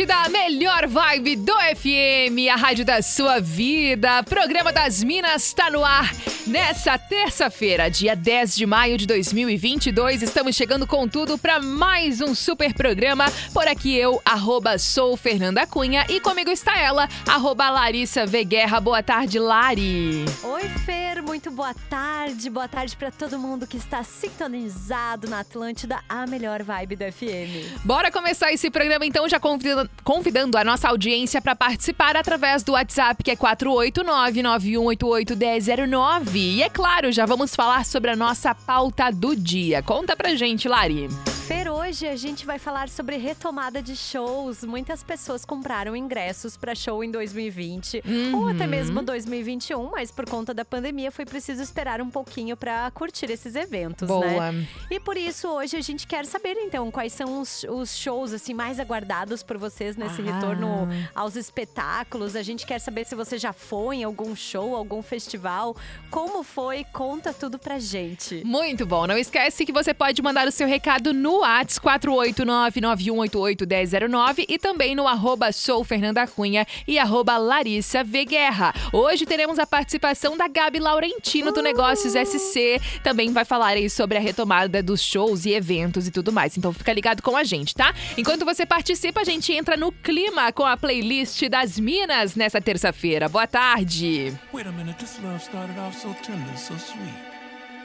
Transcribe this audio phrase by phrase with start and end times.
[0.00, 4.22] Da melhor vibe do FM, a rádio da sua vida.
[4.22, 6.10] Programa das Minas está no ar.
[6.46, 12.34] Nessa terça-feira, dia 10 de maio de 2022, estamos chegando com tudo para mais um
[12.34, 13.26] super programa.
[13.54, 18.80] Por aqui eu, arroba sou Fernanda Cunha e comigo está ela, arroba Larissa Veguerra.
[18.80, 20.24] Boa tarde, Lari.
[20.42, 22.50] Oi, Fer, muito boa tarde.
[22.50, 27.84] Boa tarde para todo mundo que está sintonizado na Atlântida, a melhor vibe do FM.
[27.84, 32.72] Bora começar esse programa então, já convidando, convidando a nossa audiência para participar através do
[32.72, 38.54] WhatsApp, que é 489 9188 1009 e é claro, já vamos falar sobre a nossa
[38.54, 39.82] pauta do dia.
[39.82, 41.08] Conta pra gente, Lari.
[41.42, 44.62] Fer, hoje a gente vai falar sobre retomada de shows.
[44.62, 48.38] Muitas pessoas compraram ingressos para show em 2020 uhum.
[48.38, 52.88] ou até mesmo 2021, mas por conta da pandemia foi preciso esperar um pouquinho para
[52.92, 54.52] curtir esses eventos, Boa.
[54.52, 54.66] né?
[54.88, 58.54] E por isso hoje a gente quer saber então quais são os, os shows assim
[58.54, 60.32] mais aguardados por vocês nesse ah.
[60.32, 62.36] retorno aos espetáculos.
[62.36, 65.76] A gente quer saber se você já foi em algum show, algum festival,
[66.08, 68.42] como foi, conta tudo pra gente.
[68.44, 69.06] Muito bom.
[69.06, 75.08] Não esquece que você pode mandar o seu recado no Whats 489-9188-1009 e também no
[75.08, 78.24] arroba sou Fernanda Cunha e arroba Larissa V.
[78.24, 78.74] Guerra.
[78.92, 82.80] Hoje teremos a participação da Gabi Laurentino do Negócios SC.
[83.02, 86.56] Também vai falar aí sobre a retomada dos shows e eventos e tudo mais.
[86.56, 87.94] Então fica ligado com a gente, tá?
[88.16, 93.28] Enquanto você participa, a gente entra no clima com a playlist das Minas nessa terça-feira.
[93.28, 94.32] Boa tarde.
[94.52, 97.14] Wait a minute, this love started off so tender, so sweet.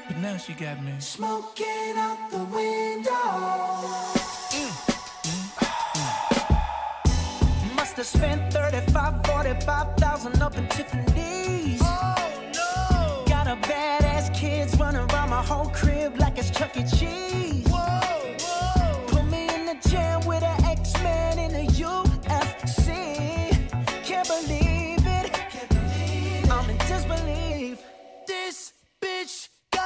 [0.07, 3.11] But now she got me smoking out the window.
[4.51, 4.71] Mm,
[5.27, 5.49] mm,
[7.75, 11.81] Must have spent 35, 45,000 up in Tiffany's.
[11.83, 12.15] Oh
[12.53, 13.23] no!
[13.27, 16.83] Got a badass kids running around my whole crib like it's Chuck E.
[16.83, 17.46] Cheese.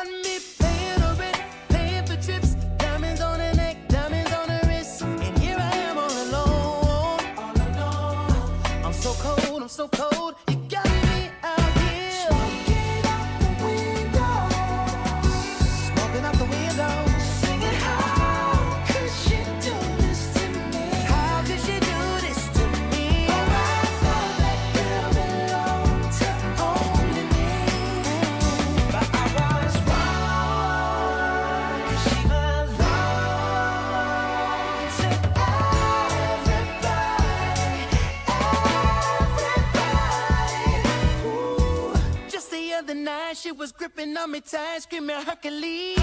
[0.05, 5.57] Paying rent, paying for trips, diamonds on her neck, diamonds on her wrist, and here
[5.59, 7.19] I am all alone.
[7.37, 8.85] All alone.
[8.85, 10.10] I'm so cold, I'm so cold.
[44.21, 46.00] On me tight, screaming Hercules.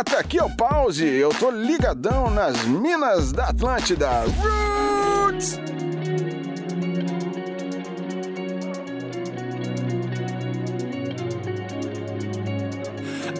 [0.00, 1.04] Magnata, aqui é o Pause.
[1.04, 4.24] Eu tô ligadão nas minas da Atlântida.
[4.40, 5.58] Roots!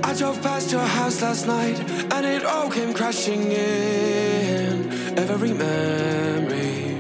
[0.03, 1.79] I drove past your house last night
[2.13, 4.91] and it all came crashing in.
[5.17, 6.99] Every memory.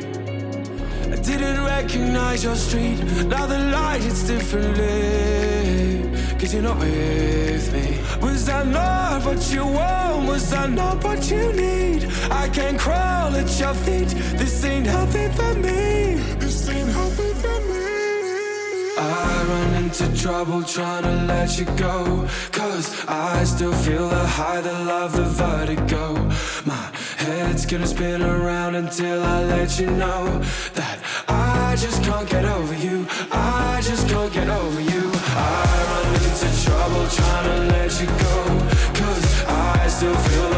[1.12, 2.98] I didn't recognize your street.
[3.26, 5.59] Now the light hits differently.
[6.40, 7.98] Cause you're not with me.
[8.22, 10.26] Was I not what you want?
[10.26, 12.08] Was I not what you need?
[12.30, 14.08] I can't crawl at your feet.
[14.38, 16.14] This ain't healthy for me.
[16.38, 17.80] This ain't healthy for me.
[18.96, 22.26] I run into trouble trying to let you go.
[22.52, 26.14] Cause I still feel the high, the love, the vertigo.
[26.64, 30.40] My head's gonna spin around until I let you know
[30.72, 30.98] that
[31.28, 33.06] I just can't get over you.
[33.30, 34.89] I just can't get over you.
[36.70, 38.44] Trouble trying to let you go.
[38.94, 40.49] Cause I still feel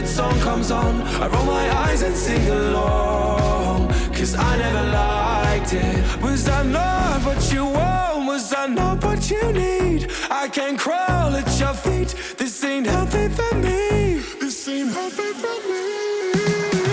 [0.00, 1.02] favorite song comes on.
[1.20, 3.88] I roll my eyes and sing along.
[4.14, 6.22] Cause I never liked it.
[6.22, 8.26] Was I not what you want?
[8.26, 10.10] Was I not what you need?
[10.30, 12.14] I can't crawl at your feet.
[12.38, 14.22] This ain't healthy for me.
[14.40, 15.86] This ain't healthy for me.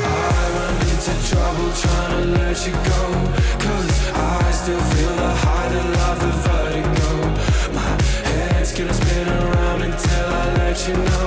[0.03, 3.03] I run into trouble trying to let you go.
[3.65, 7.11] Cause I still feel the high, the love, the vertigo.
[7.77, 7.89] My
[8.29, 11.26] head's gonna spin around until I let you know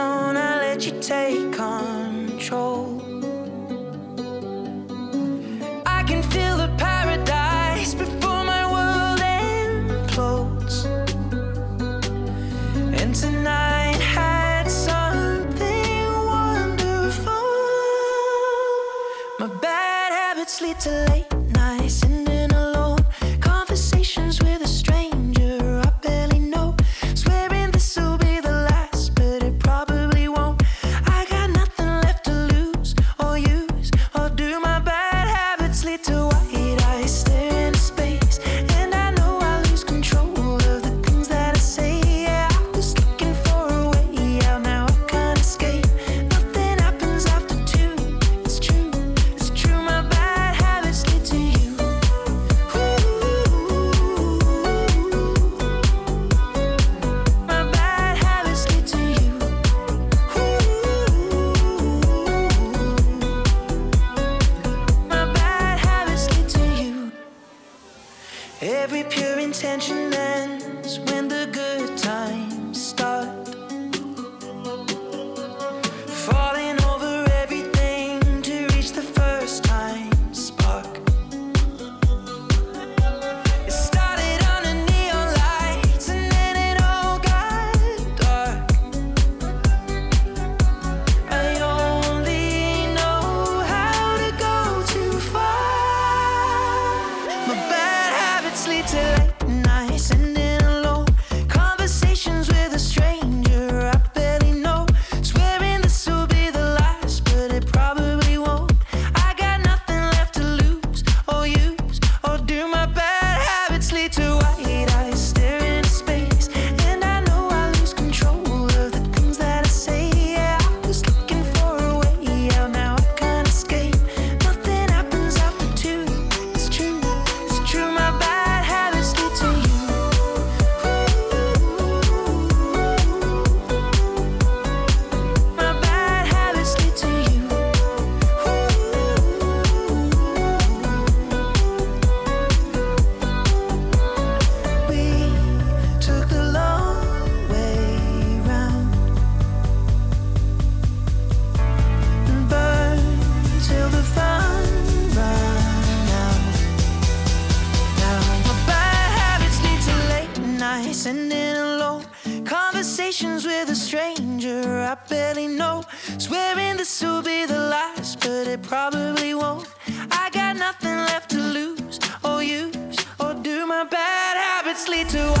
[174.91, 175.40] likely to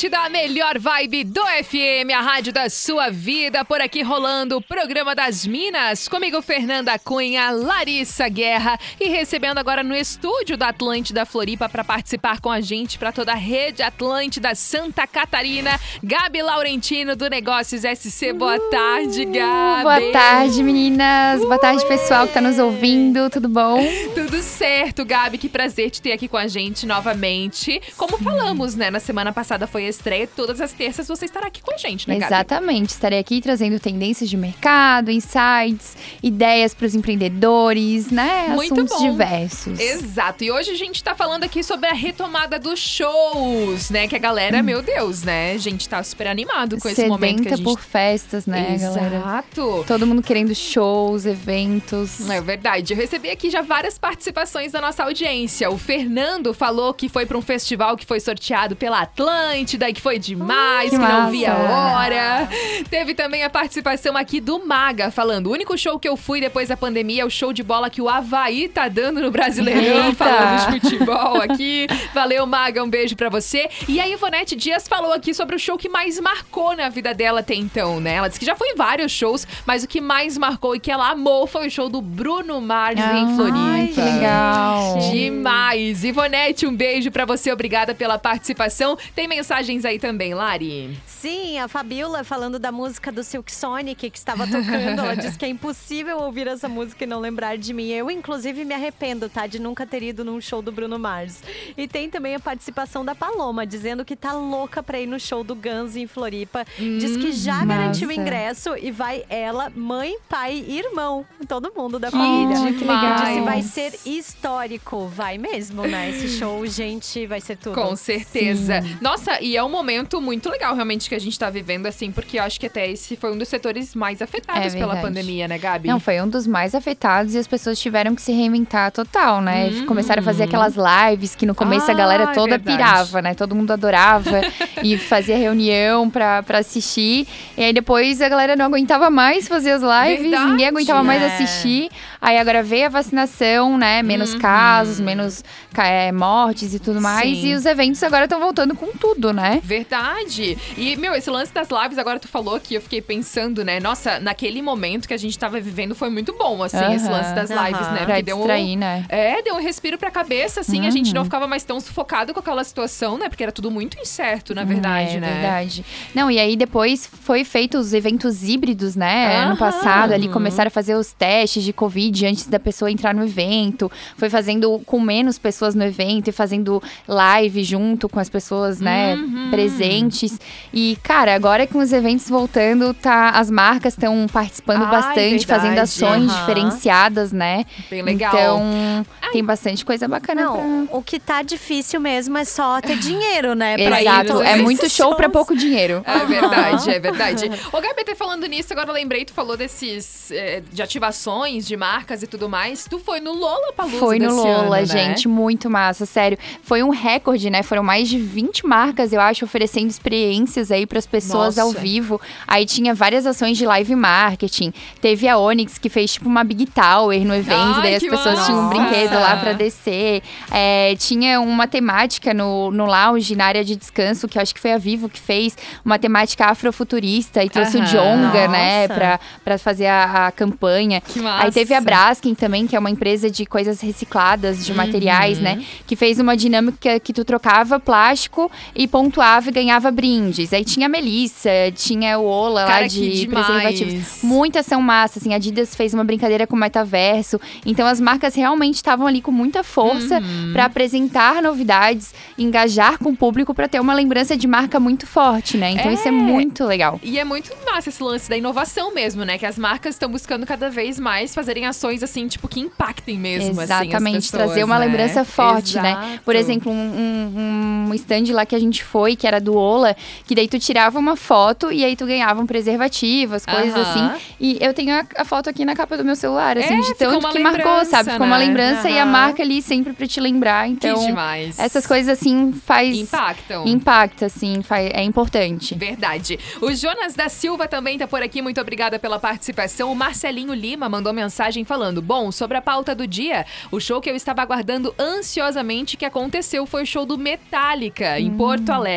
[0.00, 3.62] Atlântida, a melhor vibe do FM, a rádio da sua vida.
[3.66, 6.08] Por aqui rolando o programa das Minas.
[6.08, 8.78] Comigo, Fernanda Cunha, Larissa Guerra.
[8.98, 13.32] E recebendo agora no estúdio da Atlântida Floripa para participar com a gente, para toda
[13.32, 18.32] a rede Atlântida Santa Catarina, Gabi Laurentino do Negócios SC.
[18.32, 19.82] Boa tarde, Gabi.
[19.82, 21.42] Boa tarde, meninas.
[21.42, 23.28] Boa tarde, pessoal que tá nos ouvindo.
[23.28, 23.78] Tudo bom?
[24.14, 25.36] Tudo certo, Gabi.
[25.36, 27.82] Que prazer te ter aqui com a gente novamente.
[27.98, 28.90] Como falamos, né?
[28.90, 30.26] Na semana passada foi estreia.
[30.26, 32.32] Todas as terças você estará aqui com a gente, né, Gabi?
[32.32, 32.90] Exatamente.
[32.90, 38.48] Estarei aqui trazendo tendências de mercado, insights, ideias para os empreendedores, né?
[38.48, 39.10] Muito Assuntos bom.
[39.10, 39.78] diversos.
[39.78, 40.44] Exato.
[40.44, 44.08] E hoje a gente tá falando aqui sobre a retomada dos shows, né?
[44.08, 45.52] Que a galera, meu Deus, né?
[45.52, 47.64] A gente tá super animado com esse momento que a gente...
[47.64, 49.16] por festas, né, galera?
[49.16, 49.84] Exato.
[49.86, 52.28] Todo mundo querendo shows, eventos.
[52.28, 52.92] É verdade.
[52.92, 55.70] Eu recebi aqui já várias participações da nossa audiência.
[55.70, 60.00] O Fernando falou que foi para um festival que foi sorteado pela Atlântida e que
[60.00, 62.48] foi demais, que que, não via a hora.
[62.90, 66.68] Teve também a participação aqui do Maga falando: o único show que eu fui depois
[66.68, 70.16] da pandemia é o show de bola que o Havaí tá dando no Brasileirão, Eita.
[70.24, 71.86] falando de futebol aqui.
[72.12, 73.68] Valeu, Maga, um beijo pra você.
[73.88, 77.40] E a Ivonete Dias falou aqui sobre o show que mais marcou na vida dela
[77.40, 78.14] até então, né?
[78.14, 80.90] Ela disse que já foi em vários shows, mas o que mais marcou e que
[80.90, 83.94] ela amou foi o show do Bruno Mars em Ai, Floripa.
[83.94, 84.98] que legal.
[85.10, 86.04] Demais!
[86.04, 88.98] Ivonete, um beijo pra você, obrigada pela participação.
[89.14, 89.26] Tem
[89.60, 90.98] mensagens aí também, Lari?
[91.06, 95.00] Sim, a Fabiola falando da música do Silk Sonic que estava tocando.
[95.00, 97.88] Ela disse que é impossível ouvir essa música e não lembrar de mim.
[97.90, 99.46] Eu, inclusive, me arrependo, tá?
[99.46, 101.42] De nunca ter ido num show do Bruno Mars.
[101.76, 105.44] E tem também a participação da Paloma, dizendo que tá louca pra ir no show
[105.44, 106.64] do Guns em Floripa.
[106.78, 111.26] Diz que já garantiu o ingresso e vai ela, mãe, pai e irmão.
[111.46, 112.56] Todo mundo da família.
[112.60, 113.24] Oh, que legal.
[113.24, 115.06] Disse vai ser histórico.
[115.06, 116.10] Vai mesmo, né?
[116.10, 117.74] Esse show, gente, vai ser tudo.
[117.74, 118.80] Com certeza.
[119.00, 122.38] Nossa, e é um momento muito legal realmente que a gente tá vivendo, assim, porque
[122.38, 125.58] eu acho que até esse foi um dos setores mais afetados É pela pandemia, né,
[125.58, 125.88] Gabi?
[125.88, 129.68] Não, foi um dos mais afetados e as pessoas tiveram que se reinventar total, né?
[129.70, 129.86] Uhum.
[129.86, 132.76] Começaram a fazer aquelas lives que no começo a Ah, galera é toda verdade.
[132.78, 133.34] pirava, né?
[133.34, 134.40] Todo mundo adorava
[134.82, 137.26] e fazia reunião pra, pra assistir.
[137.56, 140.50] E aí depois a galera não aguentava mais fazer as lives, Verdade.
[140.50, 141.26] ninguém aguentava mais É.
[141.26, 141.90] assistir.
[142.20, 144.02] Aí agora veio a vacinação, né?
[144.02, 144.40] Menos Uhum.
[144.40, 145.42] casos, menos
[145.76, 147.38] é, mortes e tudo mais.
[147.38, 147.46] Sim.
[147.48, 149.39] E os eventos agora estão voltando com tudo, né?
[149.62, 150.56] Verdade.
[150.76, 153.80] E, meu, esse lance das lives, agora tu falou aqui, eu fiquei pensando, né?
[153.80, 157.12] Nossa, naquele momento que a gente tava vivendo foi muito bom, assim, esse Aham.
[157.12, 157.92] lance das lives, Aham.
[157.94, 158.04] né?
[158.04, 159.04] Pra Porque deu um, distrair, né?
[159.08, 160.90] É, deu um respiro pra cabeça, assim, a Uhum.
[160.90, 163.28] gente não ficava mais tão sufocado com aquela situação, né?
[163.28, 165.32] Porque era tudo muito incerto, na verdade, é, né?
[165.32, 165.84] verdade.
[166.14, 169.36] Não, e aí depois foi feito os eventos híbridos, né?
[169.44, 173.24] Ano passado, ali começaram a fazer os testes de Covid antes da pessoa entrar no
[173.24, 173.90] evento.
[174.16, 179.14] Foi fazendo com menos pessoas no evento e fazendo live junto com as pessoas, né?
[179.14, 179.29] Uhum.
[179.50, 180.38] Presentes.
[180.72, 185.78] E, cara, agora com os eventos voltando, tá, as marcas estão participando Ai, bastante, fazendo
[185.78, 186.40] ações Aham.
[186.40, 187.64] diferenciadas, né?
[187.90, 188.30] Bem legal.
[188.32, 190.50] Então, tem bastante coisa bacana pra...
[190.62, 193.76] Não, o que tá difícil mesmo é só ter dinheiro, né?
[193.76, 195.32] pra Exato, é muito show pra shows.
[195.32, 196.02] pouco dinheiro.
[196.06, 197.50] É verdade, é verdade.
[197.72, 201.76] Ô, Gabi, até falando nisso, agora eu lembrei, tu falou desses eh, de ativações de
[201.76, 202.84] marcas e tudo mais.
[202.88, 204.86] Tu foi no Lola Palusa Foi no desse Lola, ano, né?
[204.86, 206.38] gente, muito massa, sério.
[206.62, 207.62] Foi um recorde, né?
[207.62, 211.62] Foram mais de 20 marcas, eu acho, oferecendo experiências aí pras pessoas Nossa.
[211.62, 212.20] ao vivo.
[212.46, 214.72] Aí tinha várias ações de live marketing.
[215.00, 218.44] Teve a Onyx que fez tipo uma Big Tower no evento, Ai, daí as pessoas
[218.46, 218.74] tinham um massa!
[218.82, 220.22] brinquedo lá pra descer.
[220.50, 224.60] É, tinha uma temática no, no lounge, na área de descanso, que eu acho que
[224.60, 227.84] foi a Vivo que fez, uma temática afrofuturista e trouxe o.
[227.90, 228.94] Jonga, né, Nossa.
[228.94, 231.00] pra, pra fazer a, a campanha.
[231.00, 231.46] Que massa.
[231.46, 235.44] Aí teve a Braskem também, que é uma empresa de coisas recicladas, de materiais, Uhum.
[235.44, 235.64] né?
[235.86, 240.52] Que fez uma dinâmica que tu trocava plástico e pontuava e ganhava brindes.
[240.52, 244.20] Aí tinha a Melissa, tinha o Ola Cara, lá de preservativos.
[244.22, 247.40] Muita ação massa, assim, a Adidas fez uma brincadeira com o metaverso.
[247.66, 250.50] Então as marcas realmente estavam ali com muita força Uhum.
[250.52, 255.56] pra apresentar novidades, engajar com o público pra ter uma lembrança de marca muito forte,
[255.56, 255.70] né?
[255.72, 256.12] Então isso é É.
[256.12, 257.00] muito legal.
[257.02, 259.38] E é muito massa esse lance da inovação mesmo, né?
[259.38, 263.50] Que as marcas estão buscando cada vez mais fazerem ações assim, tipo, que impactem mesmo,
[263.60, 264.86] assim, as Exatamente, pessoas, trazer uma né?
[264.86, 265.90] lembrança forte, né?
[265.92, 266.22] Exato.
[266.24, 269.96] Por exemplo, um, um, um stand lá que a gente foi, que era do Ola,
[270.26, 274.12] que daí tu tirava uma foto e aí tu ganhava um preservativo, as coisas Aham.
[274.12, 274.24] assim.
[274.40, 276.94] E eu tenho a, a foto aqui na capa do meu celular, assim, É, de
[276.94, 278.10] tanto uma que marcou, sabe?
[278.12, 278.46] Ficou uma né?
[278.46, 280.66] lembrança e a marca ali sempre pra te lembrar.
[280.66, 281.58] Que Então, demais.
[281.58, 282.96] essas coisas assim faz.
[282.96, 283.66] Impactam.
[283.66, 285.74] Impacta, assim, faz, é importante.
[285.74, 286.38] Verdade.
[286.60, 288.40] O Jonas da Silva também tá por aqui.
[288.42, 289.90] Muito obrigada pela participação.
[289.92, 294.10] O Marcelinho Lima mandou mensagem falando: Bom, sobre a pauta do dia, o show que
[294.10, 298.89] eu estava aguardando ansiosamente que aconteceu foi o show do Metallica em Porto Alegre.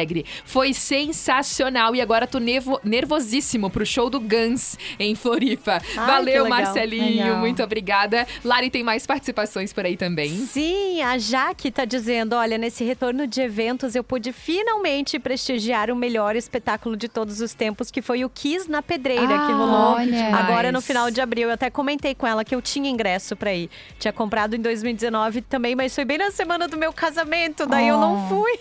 [0.45, 5.81] Foi sensacional e agora tô nevo- nervosíssimo pro show do Guns em Floripa.
[5.97, 6.49] Ai, Valeu, que.
[6.49, 7.23] Marcelinho.
[7.23, 7.37] Legal.
[7.39, 8.27] Muito obrigada.
[8.43, 10.29] Lari, tem mais participações por aí também.
[10.45, 15.95] Sim, a Jaque tá dizendo: olha, nesse retorno de eventos eu pude finalmente prestigiar o
[15.95, 19.93] melhor espetáculo de todos os tempos, que foi o Kiss na Pedreira, que Ah, rolou
[19.95, 20.35] olha.
[20.35, 21.47] agora no final de abril.
[21.49, 23.69] Eu até comentei com ela que eu tinha ingresso pra ir.
[23.99, 27.97] Tinha comprado em 2019 também, mas foi bem na semana do meu casamento, daí eu
[27.99, 28.29] não Oh.
[28.29, 28.59] fui.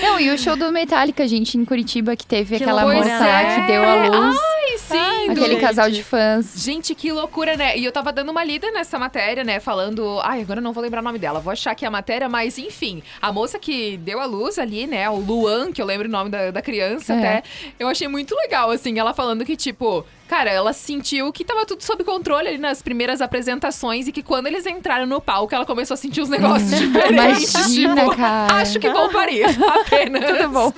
[0.00, 3.18] Não, e o show do Metallica, gente, em Curitiba, que teve Que aquela loucura, moça
[3.24, 3.54] né?
[3.60, 4.38] que deu a luz.
[4.40, 5.60] Ai, sim, do- aquele gente.
[5.60, 6.52] casal de fãs.
[6.56, 7.76] Gente, que loucura, né?
[7.78, 9.60] E eu tava dando uma lida nessa matéria, né?
[9.60, 10.20] Falando.
[10.22, 11.40] Ai, agora eu não vou lembrar o nome dela.
[11.40, 13.02] Vou achar aqui a matéria, mas enfim.
[13.20, 15.08] A moça que deu a luz ali, né?
[15.10, 17.18] O Luan, que eu lembro o nome da, da criança É.
[17.18, 17.42] até.
[17.78, 20.04] Eu achei muito legal, assim, ela falando que, tipo.
[20.28, 24.46] Cara, ela sentiu que tava tudo sob controle ali nas primeiras apresentações e que quando
[24.46, 27.52] eles entraram no palco, ela começou a sentir os negócios diferentes.
[27.54, 28.54] Imagina, tipo, cara.
[28.54, 29.44] Acho que vou parir.
[29.84, 30.24] Apenas.
[30.24, 30.72] Tudo bom.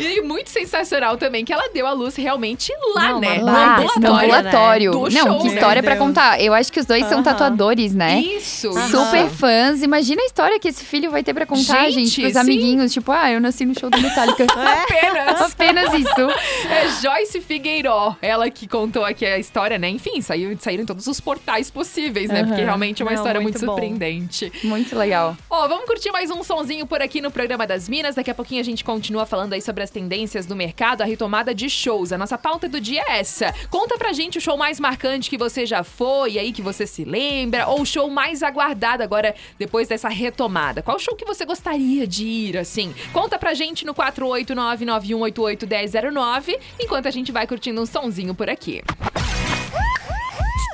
[0.00, 3.38] E muito sensacional também que ela deu a luz realmente lá, Não, né?
[3.44, 4.34] Uma No baita no ambulatório.
[4.34, 4.90] ambulatório.
[4.92, 5.54] Do Não, show, que né?
[5.54, 5.98] história Deus.
[5.98, 6.40] contar.
[6.40, 7.22] Eu acho que os dois são Aham.
[7.22, 8.20] tatuadores, né?
[8.20, 8.72] Isso.
[8.72, 9.82] Super fãs.
[9.82, 12.38] Imagina a história que esse filho vai ter pra contar, Gente, gente, pros sim.
[12.38, 12.92] amiguinhos.
[12.92, 14.44] Tipo, ah, eu nasci no show do Metallica.
[14.82, 15.40] Apenas.
[15.52, 16.20] Apenas isso.
[16.68, 19.88] É Joyce Figueiró, ela que contou aqui a história, né?
[19.88, 22.40] Enfim, saiu, saíram em todos os portais possíveis, né?
[22.44, 22.64] Porque Aham.
[22.64, 24.52] realmente é uma Não, história muito, muito surpreendente.
[24.64, 25.36] Muito legal.
[25.50, 28.14] Ó, vamos curtir mais um sonzinho por aqui no programa das Minas.
[28.14, 31.54] Daqui a pouquinho a gente continua falando aí sobre as tendências do mercado, a retomada
[31.54, 32.12] de shows.
[32.12, 33.33] A nossa pauta do dia é essa.
[33.70, 37.04] Conta pra gente o show mais marcante que você já foi, aí que você se
[37.04, 40.82] lembra, ou o show mais aguardado agora depois dessa retomada.
[40.82, 42.94] Qual show que você gostaria de ir, assim?
[43.12, 48.82] Conta pra gente no 489-9188-1009, enquanto a gente vai curtindo um sonzinho por aqui.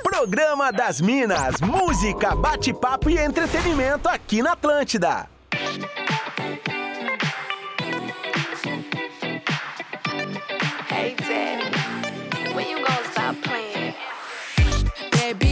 [0.03, 5.27] Programa das Minas, música, bate-papo e entretenimento aqui na Atlântida.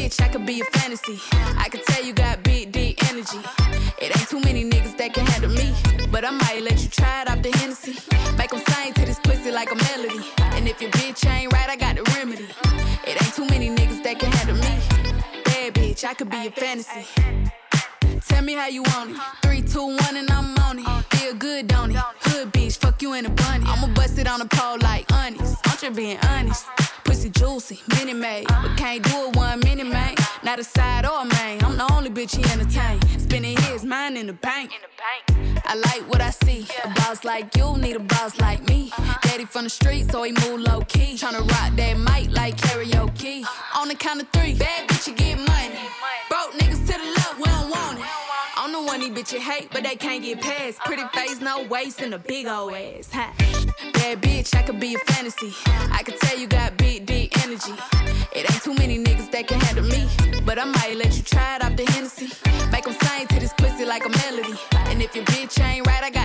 [0.10, 1.20] Bitch, I could be a fantasy.
[1.58, 3.40] I could tell you got big, deep energy.
[4.02, 5.74] It ain't too many niggas that can handle me.
[6.12, 7.96] But I might let you try it off the Hennessy.
[8.38, 10.22] Make 'em sing to this pussy like a melody.
[10.56, 12.48] And if your bitch ain't right, I got the remedy.
[13.06, 14.74] It ain't too many niggas that can handle me.
[15.46, 17.06] Bad bitch, I could be a fantasy.
[18.28, 19.18] Tell me how you want it.
[19.44, 20.88] Three, two, one, and I'm on it.
[21.16, 22.04] Feel good, don't it?
[22.28, 23.66] Hood bitch, fuck you in a bunny.
[23.68, 25.58] I'ma bust it on the pole like honest.
[25.66, 26.66] I'm just being honest.
[27.10, 28.46] Pussy juicy, mini made.
[28.48, 30.14] But can't do it one mini man.
[30.44, 31.64] Not a side or a main.
[31.64, 33.02] I'm the only bitch he entertain.
[33.18, 34.70] Spending his mind in the bank.
[35.66, 36.68] I like what I see.
[36.84, 38.92] A boss like you need a boss like me.
[38.96, 39.18] Uh-huh.
[39.24, 41.16] Daddy from the street, so he move low key.
[41.16, 43.42] Tryna rock that mic like karaoke.
[43.42, 43.82] Uh-huh.
[43.82, 45.80] On the count of three, bad bitch, you get money.
[46.30, 48.29] Broke niggas to the left, we don't want it.
[48.62, 50.80] I'm the one these bitches hate, but they can't get past.
[50.80, 53.10] Pretty face, no waist, and a big old ass.
[53.14, 53.34] Ha.
[53.94, 55.54] Bad bitch, I could be a fantasy.
[55.66, 57.72] I could tell you got big, deep energy.
[58.36, 60.10] It ain't too many niggas that can handle me.
[60.44, 62.32] But I might let you try it off the Hennessy.
[62.70, 64.60] Make 'em sing to this pussy like a melody.
[64.92, 66.19] And if your bitch ain't right, I got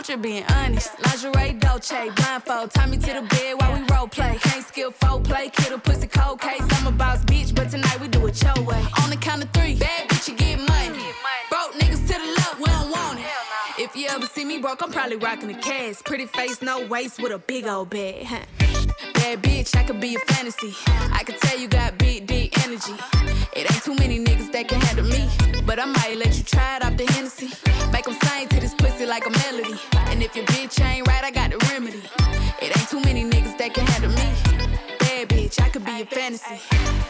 [0.00, 0.98] I'm just being honest.
[1.02, 2.72] Lingerie, Dolce, blindfold.
[2.72, 4.38] Tie me to the bed while we role play.
[4.40, 6.62] Can't skill folk play, kid a pussy cold case.
[6.70, 8.82] I'm a boss bitch, but tonight we do it your way.
[9.02, 11.04] On the count of three, bad bitch, you get money.
[11.50, 13.26] Broke niggas to the left, we don't want it.
[13.78, 16.06] If you ever see me broke, I'm probably rocking a cast.
[16.06, 18.24] Pretty face, no waist with a big old bag.
[18.24, 18.46] Huh?
[19.12, 20.74] Bad bitch, I could be a fantasy.
[21.12, 22.94] I could tell you got big, deep energy.
[23.52, 25.28] It ain't too many niggas that can handle me.
[25.66, 27.50] But I might let you try it off the Hennessy.
[27.92, 28.48] Make 'em sing
[29.10, 29.74] like a melody.
[30.10, 32.00] And if your bitch ain't right, I got the remedy.
[32.62, 34.68] It ain't too many niggas that can handle me.
[35.00, 37.09] Bad bitch, I could be a fantasy.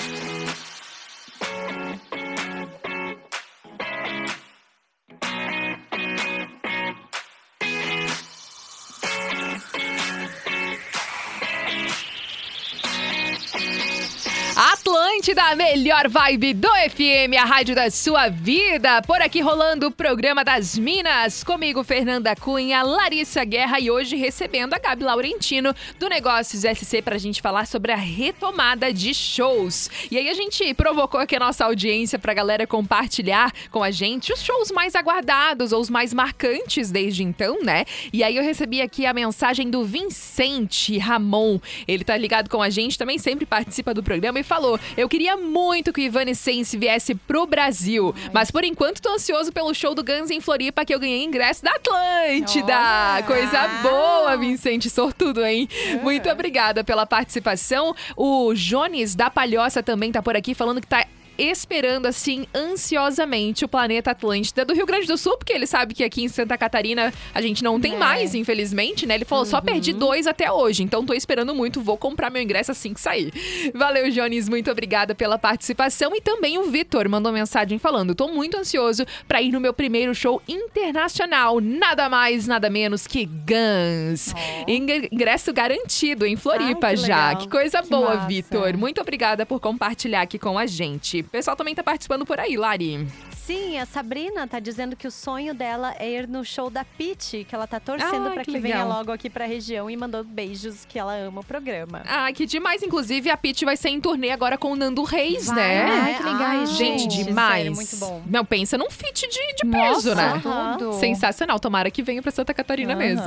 [15.41, 19.01] Atlântida, a melhor vibe do FM, a rádio da sua vida.
[19.01, 21.43] Por aqui rolando o programa das Minas.
[21.43, 27.17] Comigo, Fernanda Cunha, Larissa Guerra e hoje recebendo a Gabi Laurentino do Negócios SC pra
[27.17, 29.89] gente falar sobre a retomada de shows.
[30.09, 34.31] E aí a gente provocou aqui a nossa audiência pra galera compartilhar com a gente
[34.31, 37.85] os shows mais aguardados ou os mais marcantes desde então, né?
[38.13, 41.59] E aí eu recebi aqui a mensagem do Vicente Ramon.
[41.87, 45.31] Ele tá ligado com a gente, também sempre participa do programa e falou: Eu queria
[45.41, 50.03] muito que o Evanescence viesse pro Brasil, mas por enquanto tô ansioso pelo show do
[50.03, 52.73] Guns em Floripa que eu ganhei ingresso da Atlântida.
[52.73, 53.23] Olha!
[53.23, 55.67] Coisa boa, Vicente, sortudo, hein?
[56.01, 57.95] Muito obrigada pela participação.
[58.15, 61.05] O Jones da Palhoça também tá por aqui falando que tá
[61.37, 66.03] esperando, assim, ansiosamente o planeta Atlântida do Rio Grande do Sul, porque ele sabe que
[66.03, 67.97] aqui em Santa Catarina a gente não tem É.
[67.97, 69.15] mais, infelizmente, né?
[69.15, 72.71] Ele falou, só perdi dois até hoje, então tô esperando muito, vou comprar meu ingresso
[72.71, 73.31] assim que sair.
[73.73, 76.15] Valeu, Jones, muito obrigada pela participação.
[76.15, 80.13] E também o Vitor mandou mensagem falando, tô muito ansioso pra ir no meu primeiro
[80.13, 84.33] show internacional, nada mais, nada menos que Guns.
[84.67, 87.35] Ingre- Ingresso garantido em Floripa Ai, que já.
[87.35, 88.15] Que coisa Que boa.
[88.27, 88.77] Vitor.
[88.77, 91.20] Muito obrigada por compartilhar aqui com a gente.
[91.21, 93.07] O pessoal também tá participando por aí, Lari.
[93.45, 97.43] Sim, a Sabrina tá dizendo que o sonho dela é ir no show da Pitty,
[97.47, 100.23] que ela tá torcendo Ah, pra que que, venha logo aqui pra região e mandou
[100.23, 102.03] beijos que ela ama o programa.
[102.07, 102.83] Ah, que demais.
[102.83, 105.83] Inclusive, a Pete vai ser em turnê agora com o Nando Reis, Vai, né?
[105.85, 106.41] Ai, que legal.
[106.41, 107.55] Ai, Gente, gente, demais.
[107.57, 108.21] sério, muito bom.
[108.27, 110.41] Não, pensa num feat de, de Nossa, peso, né?
[110.45, 110.77] Aham.
[110.77, 110.93] tudo.
[110.99, 111.59] Sensacional.
[111.59, 112.99] Tomara que venha pra Santa Catarina Aham.
[112.99, 113.25] mesmo.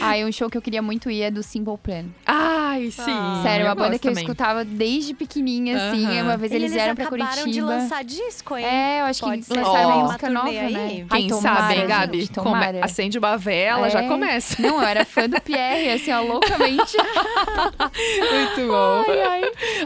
[0.00, 2.06] Ai, um show que eu queria muito ir é do Simple Plan.
[2.26, 3.02] Ai, sim.
[3.06, 3.40] Ah.
[3.42, 4.24] Sério, eu uma banda que eu também.
[4.24, 6.04] escutava desde pequenininha, assim.
[6.04, 6.22] Aham.
[6.24, 7.52] Uma vez eles, vieram pra acabaram Curitiba.
[7.52, 8.64] de lançar disco, hein?
[8.64, 9.94] É, eu acho Pode que lançaram Ó.
[9.94, 11.06] uma música uma nova, né?
[11.10, 12.28] Ai, Quem tomara, sabe, hein, Gabi?
[12.28, 12.80] Come-.
[12.82, 14.08] Acende uma vela, já É.
[14.08, 14.60] começa.
[14.60, 16.96] Não, eu era fã do Pierre, assim, ó, loucamente.
[17.76, 19.04] Muito bom.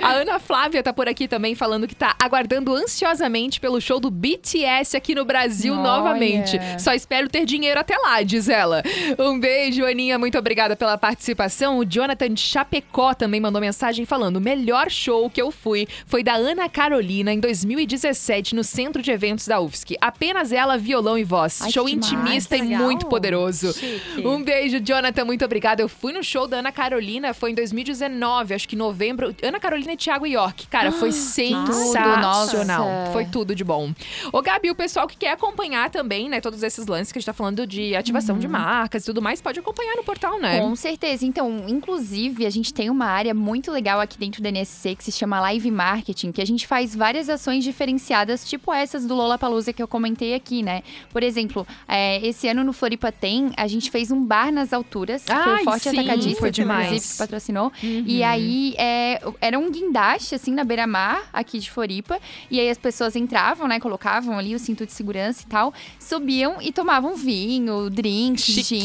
[0.03, 4.11] A Ana Flávia tá por aqui também falando que tá aguardando ansiosamente pelo show do
[4.11, 5.83] BTS aqui no Brasil Olha.
[5.83, 6.59] novamente.
[6.79, 8.83] Só espero ter dinheiro até lá, diz ela.
[9.19, 10.19] Um beijo, Aninha.
[10.19, 11.79] Muito obrigada pela participação.
[11.79, 16.23] O Jonathan de Chapecó também mandou mensagem falando: o melhor show que eu fui foi
[16.23, 19.97] da Ana Carolina em 2017 no centro de eventos da UFSC.
[20.01, 21.63] Apenas ela, violão e voz.
[21.63, 23.73] Ai, show intimista e muito poderoso.
[23.73, 24.27] Chique.
[24.27, 25.25] Um beijo, Jonathan.
[25.25, 25.83] Muito obrigada.
[25.83, 29.35] Eu fui no show da Ana Carolina, foi em 2019, acho que em novembro.
[29.43, 30.67] Ana Carolina e Thiago York.
[30.69, 32.25] Cara, foi sensacional.
[32.25, 33.13] nossa.
[33.13, 33.93] Foi tudo de bom.
[34.33, 37.27] Ô, Gabi, o pessoal que quer acompanhar também, né, todos esses lances que a gente
[37.27, 40.61] tá falando de ativação de marcas e tudo mais, pode acompanhar no portal, né?
[40.61, 41.25] Com certeza.
[41.25, 45.13] Então, inclusive, a gente tem uma área muito legal aqui dentro da NSC que se
[45.13, 49.15] chama Live Marketing, que a gente faz várias ações diferenciadas, tipo essas do
[49.47, 50.83] Lollapalooza que eu comentei aqui, né?
[51.11, 55.25] Por exemplo, é, esse ano no Floripa tem, a gente fez um bar nas alturas,
[55.25, 56.87] que foi Ai, o Forte sim, Atacadista, foi demais.
[56.87, 57.73] inclusive que patrocinou.
[57.83, 58.05] Uhum.
[58.07, 62.19] E aí, é, era um guindaste, assim, na beira-mar, aqui de Floripa.
[62.51, 63.81] E aí as pessoas entravam, né?
[63.81, 68.85] Colocavam ali o cinto de segurança e tal, subiam e tomavam vinho, drinks, gin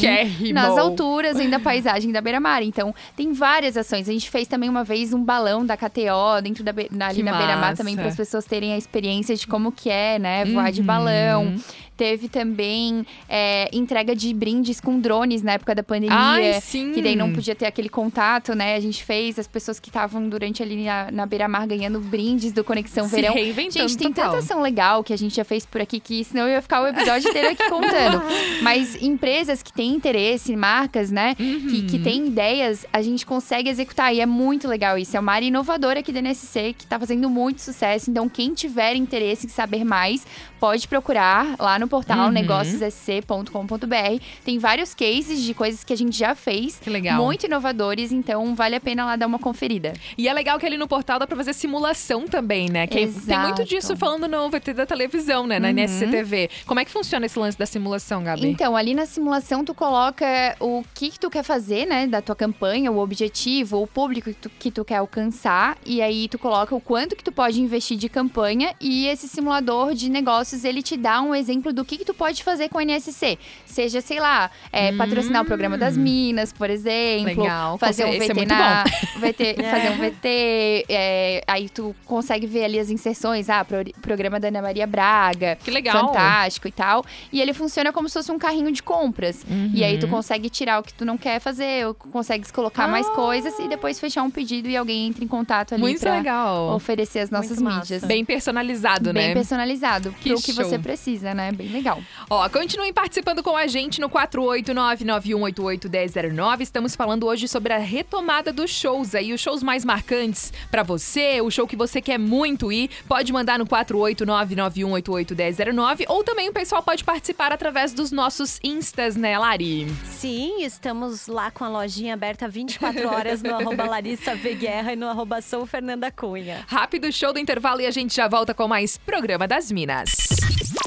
[0.52, 2.62] nas alturas ainda da paisagem da beira-mar.
[2.62, 4.08] Então, tem várias ações.
[4.08, 7.22] A gente fez também uma vez um balão da KTO dentro da na, ali Que
[7.22, 10.70] na beira-mar também para as pessoas terem a experiência de como que é, né, voar
[10.72, 10.86] de Uhum.
[10.86, 11.54] balão.
[12.02, 16.16] Teve também é, entrega de brindes com drones na época da pandemia.
[16.18, 16.90] Ai, sim.
[16.92, 18.74] Que daí não podia ter aquele contato, né?
[18.74, 22.64] A gente fez, as pessoas que estavam durante ali na, na beira-mar ganhando brindes do
[22.64, 23.34] Conexão Se Verão.
[23.34, 24.32] reinventando Gente, tem total.
[24.32, 26.82] tanta ação legal que a gente já fez por aqui que senão eu ia ficar
[26.82, 28.20] o episódio inteiro aqui contando.
[28.62, 31.36] Mas empresas que têm interesse, marcas, né?
[31.36, 32.02] Que, que Uhum.
[32.02, 34.12] têm ideias, a gente consegue executar.
[34.12, 35.16] E é muito legal isso.
[35.16, 38.10] É uma área inovadora aqui da NSC que tá fazendo muito sucesso.
[38.10, 40.26] Então, quem tiver interesse em saber mais,
[40.58, 42.30] pode procurar lá no portal Uhum.
[42.32, 44.22] negóciossc.com.br.
[44.44, 46.78] Tem vários cases de coisas que a gente já fez.
[46.80, 47.22] Que legal.
[47.22, 49.92] Muito inovadores, então vale a pena lá dar uma conferida.
[50.16, 52.86] E é legal que ali no portal dá pra fazer simulação também, né?
[52.86, 53.64] Que tem muito Exato.
[53.64, 55.58] disso falando no VT da televisão, né?
[55.58, 55.74] Na Uhum.
[55.74, 56.48] NSCTV.
[56.66, 58.46] Como é que funciona esse lance da simulação, Gabi?
[58.46, 60.24] Então, ali na simulação, tu coloca
[60.60, 62.06] o que, que tu quer fazer, né?
[62.06, 65.76] Da tua campanha, o objetivo, o público que tu, que tu quer alcançar.
[65.84, 68.74] E aí, tu coloca o quanto que tu pode investir de campanha.
[68.80, 72.42] E esse simulador de negócios, ele te dá um exemplo do que, que tu pode
[72.42, 73.38] fazer com o NSC.
[73.66, 77.42] Seja, sei lá, é, patrocinar o programa das Minas, por exemplo.
[77.42, 77.78] Legal.
[77.78, 78.84] Fazer um Esse é VT na...
[79.18, 80.84] VT, Fazer um VT.
[80.88, 83.48] é, aí, tu consegue ver ali as inserções.
[83.48, 85.56] Ah, pro- programa da Ana Maria Braga.
[85.62, 86.08] Que legal.
[86.08, 87.04] Fantástico e tal.
[87.32, 89.44] E ele funciona como se fosse um carrinho de compras.
[89.74, 90.12] E aí tu Uhum.
[90.12, 93.98] consegue tirar o que tu não quer fazer, ou consegue colocar mais coisas e depois
[94.00, 96.74] fechar um pedido e alguém entra em contato ali Muito pra legal.
[96.74, 97.80] oferecer as nossas Muito massa.
[97.80, 98.04] mídias.
[98.04, 99.34] Bem personalizado, Bem né?
[99.34, 100.64] personalizado, Que pro que show.
[100.64, 101.52] você precisa, né?
[101.52, 102.02] Bem legal.
[102.28, 106.60] Ó, continuem participando com a gente no 489-9188-1009.
[106.60, 111.40] Estamos falando hoje sobre a retomada dos shows aí, os shows mais marcantes pra você,
[111.40, 112.90] o show que você quer muito ir.
[113.06, 119.38] Pode mandar no 489-9188-1009 ou também o pessoal pode participar através dos nossos instas, né,
[119.38, 119.86] Lari?
[120.04, 124.96] Sim, estamos lá com a lojinha aberta 24 horas no arroba Larissa V Guerra e
[124.96, 126.64] no arroba Sou Fernanda Cunha.
[126.66, 130.51] Rápido show do intervalo e a gente já volta com mais Programa das Minas.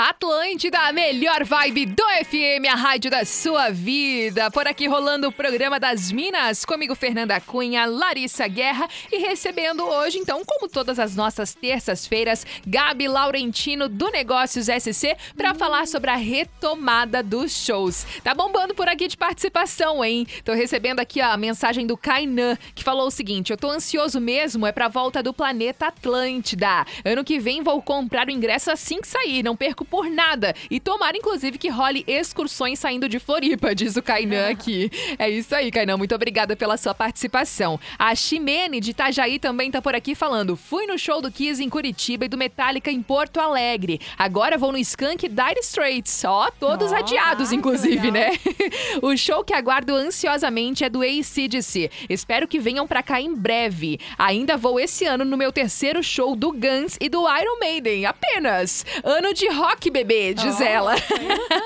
[0.00, 4.48] Atlântida, a melhor vibe do FM, a rádio da sua vida.
[4.48, 10.18] Por aqui rolando o programa das Minas, comigo Fernanda Cunha, Larissa Guerra e recebendo hoje,
[10.18, 16.16] então, como todas as nossas terças-feiras, Gabi Laurentino do Negócios SC para falar sobre a
[16.16, 18.06] retomada dos shows.
[18.22, 20.28] Tá bombando por aqui de participação, hein?
[20.44, 24.64] Tô recebendo aqui a mensagem do Kainan, que falou o seguinte: "Eu tô ansioso mesmo
[24.64, 26.86] é pra volta do planeta Atlântida.
[27.04, 30.54] Ano que vem vou comprar o ingresso assim que sair, não perco por nada.
[30.70, 34.90] E tomara inclusive que role excursões saindo de Floripa", diz o Kainan aqui.
[35.18, 37.78] É isso aí, Kainan, muito obrigada pela sua participação.
[37.98, 41.68] A Ximene de Itajaí também tá por aqui falando: "Fui no show do Kiss em
[41.68, 44.00] Curitiba e do Metallica em Porto Alegre.
[44.16, 46.24] Agora vou no Skunk Dire Straits.
[46.24, 48.32] Ó, todos Ó, adiados inclusive, né?
[49.02, 51.90] o show que aguardo ansiosamente é do ACDC.
[52.08, 53.98] Espero que venham pra cá em breve.
[54.18, 58.84] Ainda vou esse ano no meu terceiro show do Guns e do Iron Maiden, apenas.
[59.04, 60.94] Ano de rock, bebê, diz ela.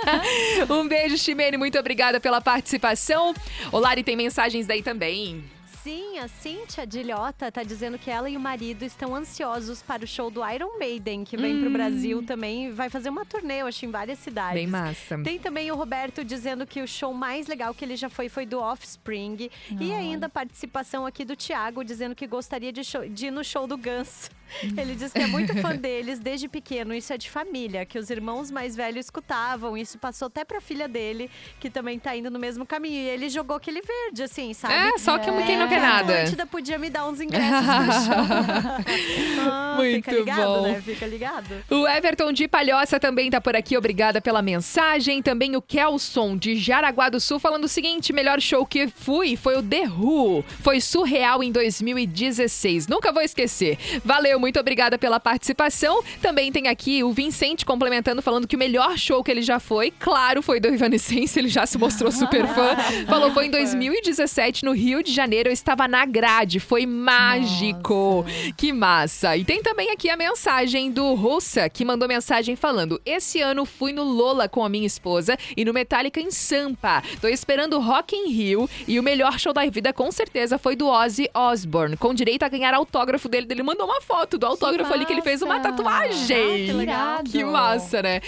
[0.71, 3.35] um beijo, Ximene, muito obrigada pela participação.
[3.71, 5.45] O Lari tem mensagens daí também.
[5.83, 10.07] Sim, a Cíntia Dilhota tá dizendo que ela e o marido estão ansiosos para o
[10.07, 12.71] show do Iron Maiden, que vem pro Brasil também.
[12.71, 14.55] Vai fazer uma turnê, eu acho, em várias cidades.
[14.55, 15.19] Bem massa.
[15.25, 18.47] Tem também o Roberto dizendo que o show mais legal que ele já foi foi
[18.47, 19.51] do Offspring.
[19.81, 23.43] E ainda a participação aqui do Thiago dizendo que gostaria de, show- de ir no
[23.43, 24.31] show do Guns.
[24.77, 26.95] Ele diz que é muito fã deles desde pequeno.
[26.95, 29.77] Isso é de família, que os irmãos mais velhos escutavam.
[29.77, 32.95] Isso passou até pra filha dele, que também tá indo no mesmo caminho.
[32.95, 34.75] E ele jogou aquele verde, assim, sabe?
[34.75, 36.13] É, só que quem não quer Que a nada.
[36.15, 39.49] Atlântida podia me dar uns ingressos pro show.
[39.51, 40.63] Ah, Muito fica ligado, bom.
[40.63, 40.83] né?
[40.85, 41.65] Fica ligado.
[41.71, 45.23] O Everton de Palhoça também tá por aqui, obrigada pela mensagem.
[45.23, 49.57] Também o Kelson de Jaraguá do Sul falando o seguinte: melhor show que fui foi
[49.57, 50.45] o The Who.
[50.63, 52.87] Foi surreal em 2016.
[52.87, 53.79] Nunca vou esquecer.
[54.05, 56.03] Valeu, muito obrigada pela participação.
[56.21, 59.93] Também tem aqui o Vicente complementando, falando que o melhor show que ele já foi,
[59.93, 62.75] claro, foi do Evanescence, ele já se mostrou super fã.
[63.07, 66.59] Falou, foi em 2017, no Rio de Janeiro, eu estava na grade.
[66.59, 68.27] Foi mágico.
[68.57, 69.37] Que massa.
[69.37, 73.93] E tem também aqui a mensagem do Russa, que mandou mensagem falando: Esse ano fui
[73.93, 77.01] no Lola com a minha esposa e no Metallica em Sampa.
[77.21, 80.75] Tô esperando o Rock in Rio e o melhor show da vida com certeza foi
[80.75, 83.47] do Ozzy Osbourne, com direito a ganhar autógrafo dele.
[83.49, 86.37] Ele mandou uma foto do autógrafo ali que ele fez uma tatuagem.
[86.37, 87.23] Ah, que legal.
[87.25, 88.21] Que massa, né?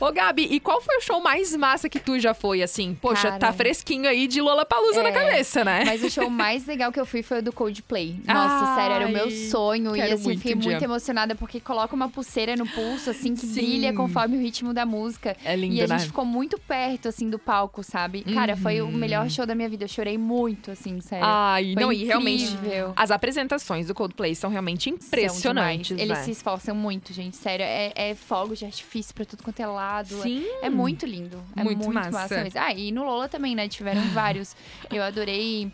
[0.00, 2.96] Ô, Gabi, e qual foi o show mais massa que tu já foi, assim?
[3.00, 3.38] Poxa, Cara.
[3.38, 5.82] tá fresquinho aí de Lola Palusa na É, cabeça, né?
[5.84, 8.16] Mas o show mais legal que eu fui foi o do Coldplay.
[8.26, 9.96] Nossa, Ai, sério, era o meu sonho.
[9.96, 13.46] E assim, muito fiquei um muito emocionada porque coloca uma pulseira no pulso, assim, que
[13.46, 13.52] Sim.
[13.54, 15.36] brilha conforme o ritmo da música.
[15.44, 15.98] É lindo, E a né?
[15.98, 18.22] gente ficou muito perto, assim, do palco, sabe?
[18.22, 19.84] Cara, foi o melhor show da minha vida.
[19.84, 21.24] Eu chorei muito, assim, sério.
[21.26, 22.92] Ai, Foi não, e realmente incrível.
[22.96, 26.02] as apresentações do Coldplay são realmente São impressionantes, demais.
[26.08, 26.24] Eles né?
[26.24, 27.36] se esforçam muito, gente.
[27.36, 30.18] Sério, é, é fogo de artifício pra tudo quanto é lado.
[30.20, 30.44] É- Sim.
[30.62, 31.42] É, muito lindo.
[31.56, 32.10] É Muito muito, massa.
[32.10, 32.42] massa.
[32.44, 32.60] mesmo.
[32.60, 33.68] Ah, e no Lola também, né?
[33.68, 34.54] Tiveram vários.
[34.90, 35.70] Eu adorei.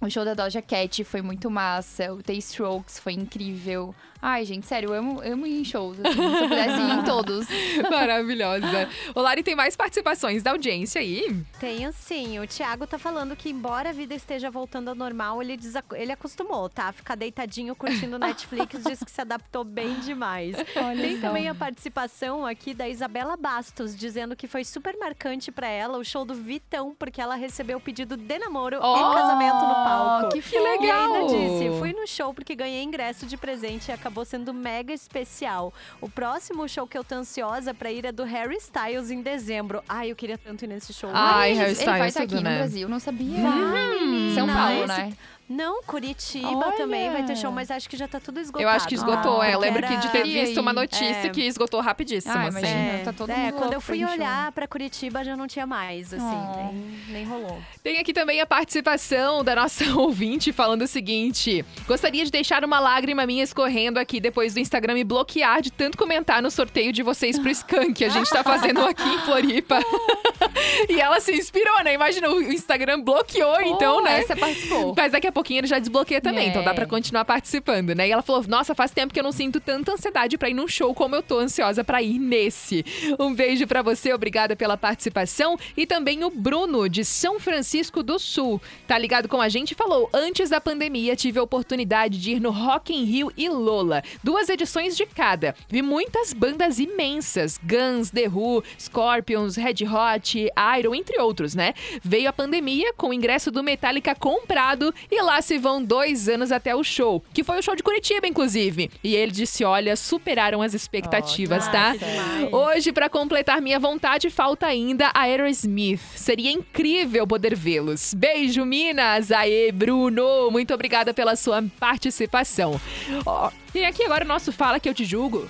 [0.00, 2.12] O show da Doja Cat foi muito massa.
[2.12, 3.94] O The Strokes foi incrível.
[4.22, 5.98] Ai, gente, sério, eu amo, amo ir em shows.
[6.00, 7.46] Assim, se eu pudesse ir em todos.
[7.90, 8.88] Maravilhosa.
[9.14, 11.42] O Lari tem mais participações da audiência aí?
[11.58, 12.38] Tenho sim.
[12.38, 16.12] O Thiago tá falando que, embora a vida esteja voltando ao normal, ele, desac- ele
[16.12, 16.92] acostumou, tá?
[16.92, 20.56] Ficar deitadinho curtindo Netflix, diz que se adaptou bem demais.
[21.00, 25.98] Tem também a participação aqui da Isabela Bastos, dizendo que foi super marcante pra ela
[25.98, 29.74] o show do Vitão, porque ela recebeu o pedido de namoro Oh, e casamento no
[29.74, 30.28] palco.
[30.30, 30.80] que Que legal!
[30.84, 34.92] E ainda disse, fui no show porque ganhei ingresso de presente e acabou sendo mega
[34.92, 35.72] especial.
[36.00, 39.82] O próximo show que eu tô ansiosa pra ir é do Harry Styles em dezembro.
[39.88, 41.10] Ai, eu queria tanto ir nesse show.
[41.12, 42.58] Ai, Harry Ele vai Styles, estar aqui tudo, no né?
[42.58, 43.42] Brasil, não sabia.
[43.42, 45.12] Vai, São Não, Paulo, né?
[45.50, 46.76] Não, Curitiba Olha!
[46.76, 48.62] também vai ter show, mas acho que já tá tudo esgotado.
[48.62, 49.54] Eu acho que esgotou, Ah, é.
[49.54, 51.28] Eu lembro que de ter visto uma notícia É.
[51.28, 52.58] que esgotou rapidíssimo, Ah, assim.
[52.58, 52.80] imagina.
[52.80, 54.08] É, Tá todo é, mundo quando eu fui show.
[54.10, 56.56] olhar pra Curitiba já não tinha mais, assim, Oh.
[56.72, 57.60] nem, nem rolou.
[57.82, 62.78] Tem aqui também a participação da nossa ouvinte falando o seguinte: Gostaria de deixar uma
[62.78, 67.02] lágrima minha escorrendo aqui depois do Instagram me bloquear de tanto comentar no sorteio de
[67.02, 67.94] vocês pro Skank.
[67.94, 69.80] que A gente tá fazendo aqui em Floripa.
[70.88, 71.92] e ela se inspirou, né?
[71.94, 74.20] Imagina, o Instagram bloqueou, então, Oh, né?
[74.20, 74.94] Essa participou.
[74.96, 76.74] Mas daqui a pouquinho ele já desbloqueia também, então dá É.
[76.74, 78.06] pra continuar participando, né?
[78.08, 80.68] E ela falou: Nossa, faz tempo que eu não sinto tanta ansiedade pra ir num
[80.68, 82.84] show como eu tô ansiosa pra ir nesse.
[83.18, 85.58] Um beijo pra você, obrigada pela participação.
[85.76, 90.10] E também o Bruno, de São Francisco do Sul, tá ligado com a gente falou:
[90.12, 94.48] Antes da pandemia, tive a oportunidade de ir no Rock in Rio e Lola, duas
[94.48, 95.54] edições de cada.
[95.68, 101.72] Vi muitas bandas imensas: Guns, The Who, Scorpions, Red Hot, Iron, entre outros, né?
[102.02, 106.50] Veio a pandemia com o ingresso do Metallica comprado e lá se vão dois anos
[106.52, 108.90] até o show, que foi o show de Curitiba, inclusive.
[109.04, 111.92] E ele disse: olha, superaram as expectativas, Oh, tá?
[111.96, 112.52] demais.
[112.52, 116.00] Hoje, pra completar minha vontade, falta ainda a Aerosmith.
[116.16, 118.14] Seria incrível poder vê-los.
[118.14, 119.30] Beijo, Minas!
[119.30, 120.50] Aê, Bruno!
[120.50, 122.80] Muito obrigada pela sua participação.
[123.26, 125.46] Ó, tem aqui agora o nosso Fala Que Eu Te Julgo.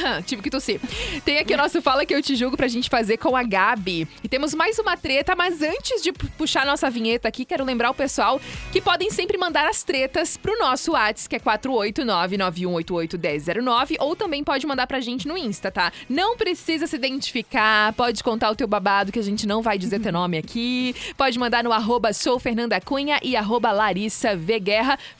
[0.26, 0.80] Tive que tossir.
[1.24, 4.06] Tem aqui o nosso Fala Que Eu Te Julgo pra gente fazer com a Gabi.
[4.22, 7.90] E temos mais uma treta, mas antes de pu- puxar nossa vinheta aqui, quero lembrar
[7.90, 14.14] o pessoal que podem sempre mandar as tretas pro nosso WhatsApp, que é 489-9188-1009, ou
[14.16, 15.92] também pode mandar pra gente no Insta, tá?
[16.08, 20.00] Não precisa se identificar, pode contar o teu babado, que a gente não vai dizer
[20.00, 20.94] teu nome aqui.
[21.16, 23.72] Pode mandar no arroba sou Fernanda Cunha e arroba.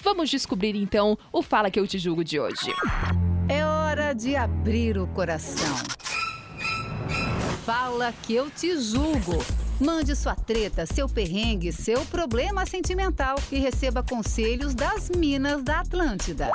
[0.03, 2.73] Vamos descobrir então o Fala Que Eu Te Julgo de hoje.
[3.49, 3.62] É
[3.92, 5.76] hora de abrir o coração.
[7.62, 9.44] Fala que eu te julgo.
[9.85, 16.53] Mande sua treta, seu perrengue, seu problema sentimental e receba conselhos das Minas da Atlântida.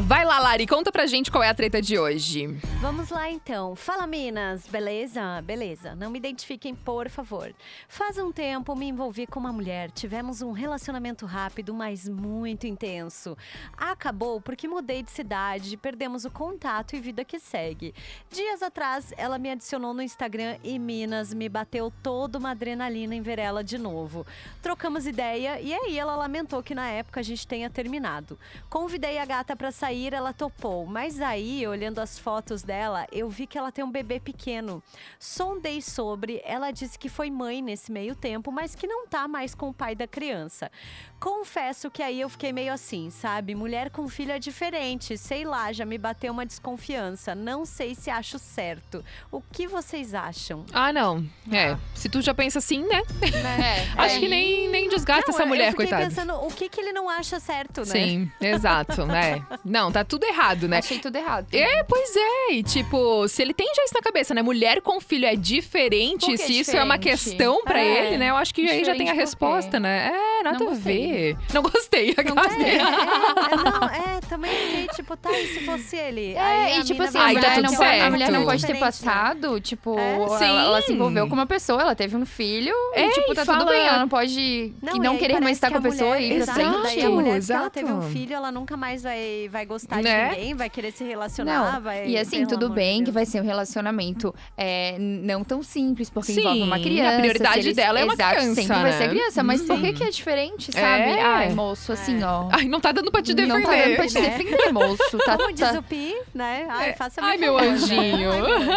[0.00, 2.46] Vai lá, Lari, conta pra gente qual é a treta de hoje.
[2.80, 3.76] Vamos lá então.
[3.76, 5.42] Fala Minas, beleza?
[5.42, 5.94] Beleza.
[5.94, 7.54] Não me identifiquem, por favor.
[7.88, 9.90] Faz um tempo me envolvi com uma mulher.
[9.90, 13.36] Tivemos um relacionamento rápido, mas muito intenso.
[13.76, 17.94] Acabou porque mudei de cidade, perdemos o contato e vida que segue.
[18.30, 23.20] Dias atrás, ela me adicionou no Instagram e Minas me bateu toda uma adrenalina em
[23.20, 24.24] ver ela de novo.
[24.62, 28.38] Trocamos ideia e aí ela lamentou que na época a gente tenha terminado.
[28.70, 33.46] Convidei a gata pra sair, ela topou, mas aí, olhando as fotos dela, eu vi
[33.46, 34.82] que ela tem um bebê pequeno.
[35.18, 39.54] Sondei sobre, ela disse que foi mãe nesse meio tempo, mas que não tá mais
[39.54, 40.70] com o pai da criança.
[41.18, 43.54] Confesso que aí eu fiquei meio assim, sabe?
[43.54, 47.34] Mulher com filho é diferente, sei lá, já me bateu uma desconfiança.
[47.34, 49.04] Não sei se acho certo.
[49.30, 50.64] O que vocês acham?
[50.72, 51.26] Ah, não.
[51.50, 53.02] É, se tu já pensa assim, né?
[53.56, 56.04] É, Acho aí- que nem, nem desgasta Não, essa eu- mulher, eu fiquei coitada.
[56.08, 57.86] pensando o que, que ele não acha certo, né?
[57.86, 59.42] Sim, exato, né?
[59.64, 60.78] Não, tá tudo errado, né?
[60.78, 61.46] Achei tudo errado.
[61.52, 62.52] É, pois é.
[62.54, 64.42] E, tipo, se ele tem já isso na cabeça, né?
[64.42, 66.36] Mulher com filho é diferente.
[66.38, 67.24] Se isso é uma diferente?
[67.24, 68.06] questão pra É.
[68.08, 68.30] ele, né?
[68.30, 70.12] Eu acho que aí já tem a Diferente resposta, né?
[70.12, 71.06] É, nada Não a gostei.
[71.12, 71.36] ver.
[71.54, 72.14] Não gostei.
[72.16, 72.64] a Não gostei.
[72.66, 76.32] É, é, não, é, também fiquei tipo, tá, e se fosse ele?
[76.34, 78.40] É, Aí a e tipo assim, a tá mulher, tudo não pode, a mulher não
[78.40, 78.46] certo.
[78.46, 78.86] pode ter Diferente, né?
[79.12, 80.44] passado, tipo, É, ela, sim.
[80.58, 83.44] ela se envolveu com uma pessoa, ela teve um filho, É, e tipo, e tá
[83.44, 85.82] fala- tudo bem, ela não pode Não, que não querer mais estar que com a
[85.82, 86.82] pessoa mulher, e ir pra exato, frente.
[86.82, 87.70] daí a mulher que ela exato.
[87.70, 90.30] teve um filho, ela nunca mais vai, vai gostar Né?
[90.30, 92.06] de ninguém, vai querer se relacionar, Não, vai...
[92.08, 96.40] e assim, tudo bem que vai ser um relacionamento é, não tão simples, porque Sim,
[96.40, 97.18] envolve uma a criança.
[97.18, 99.08] prioridade se eles- dela é uma Exato, criança, sempre vai ser né?
[99.08, 99.92] criança, mas por que Sim.
[99.94, 101.02] que é diferente, sabe?
[101.02, 101.22] É.
[101.22, 102.48] Ai, moço, assim, ó.
[102.52, 103.54] Ai, não tá dando pra te defender.
[103.54, 104.28] Não tá dando pra te né?
[104.30, 105.18] defender, moço.
[105.24, 106.66] Tá, Como diz tá- o Pi, né?
[106.68, 108.00] Ai, faça Ai, meu anjinho.
[108.00, 108.70] Ai, meu anjo.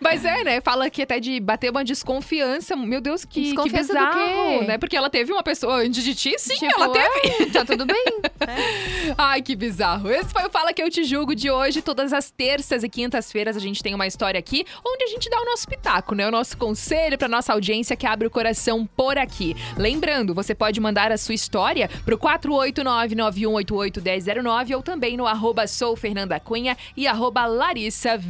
[0.00, 0.60] Mas é, né?
[0.60, 2.76] Fala que até de bater uma desconfiança.
[2.76, 4.76] Meu Deus, que, que Desconfiança do bizarro, né?
[4.76, 7.42] Porque ela teve uma pessoa antes de ti, sim, Tipo, ela teve.
[7.42, 8.04] é, tá tudo bem.
[9.16, 10.10] Ai, que bizarro.
[10.10, 11.80] Esse foi o Fala Que Eu Te Julgo de hoje.
[11.80, 15.40] Todas as terças e quintas-feiras a gente tem uma história aqui onde a gente dá
[15.40, 16.28] o nosso pitaco, né?
[16.28, 19.56] O nosso conselho pra nossa audiência que abre o coração por aqui.
[19.76, 27.06] Lembrando, você pode mandar a sua história pro 489-9188-1009 ou também no arroba soufernandacunha e
[27.06, 28.20] arroba Larissa.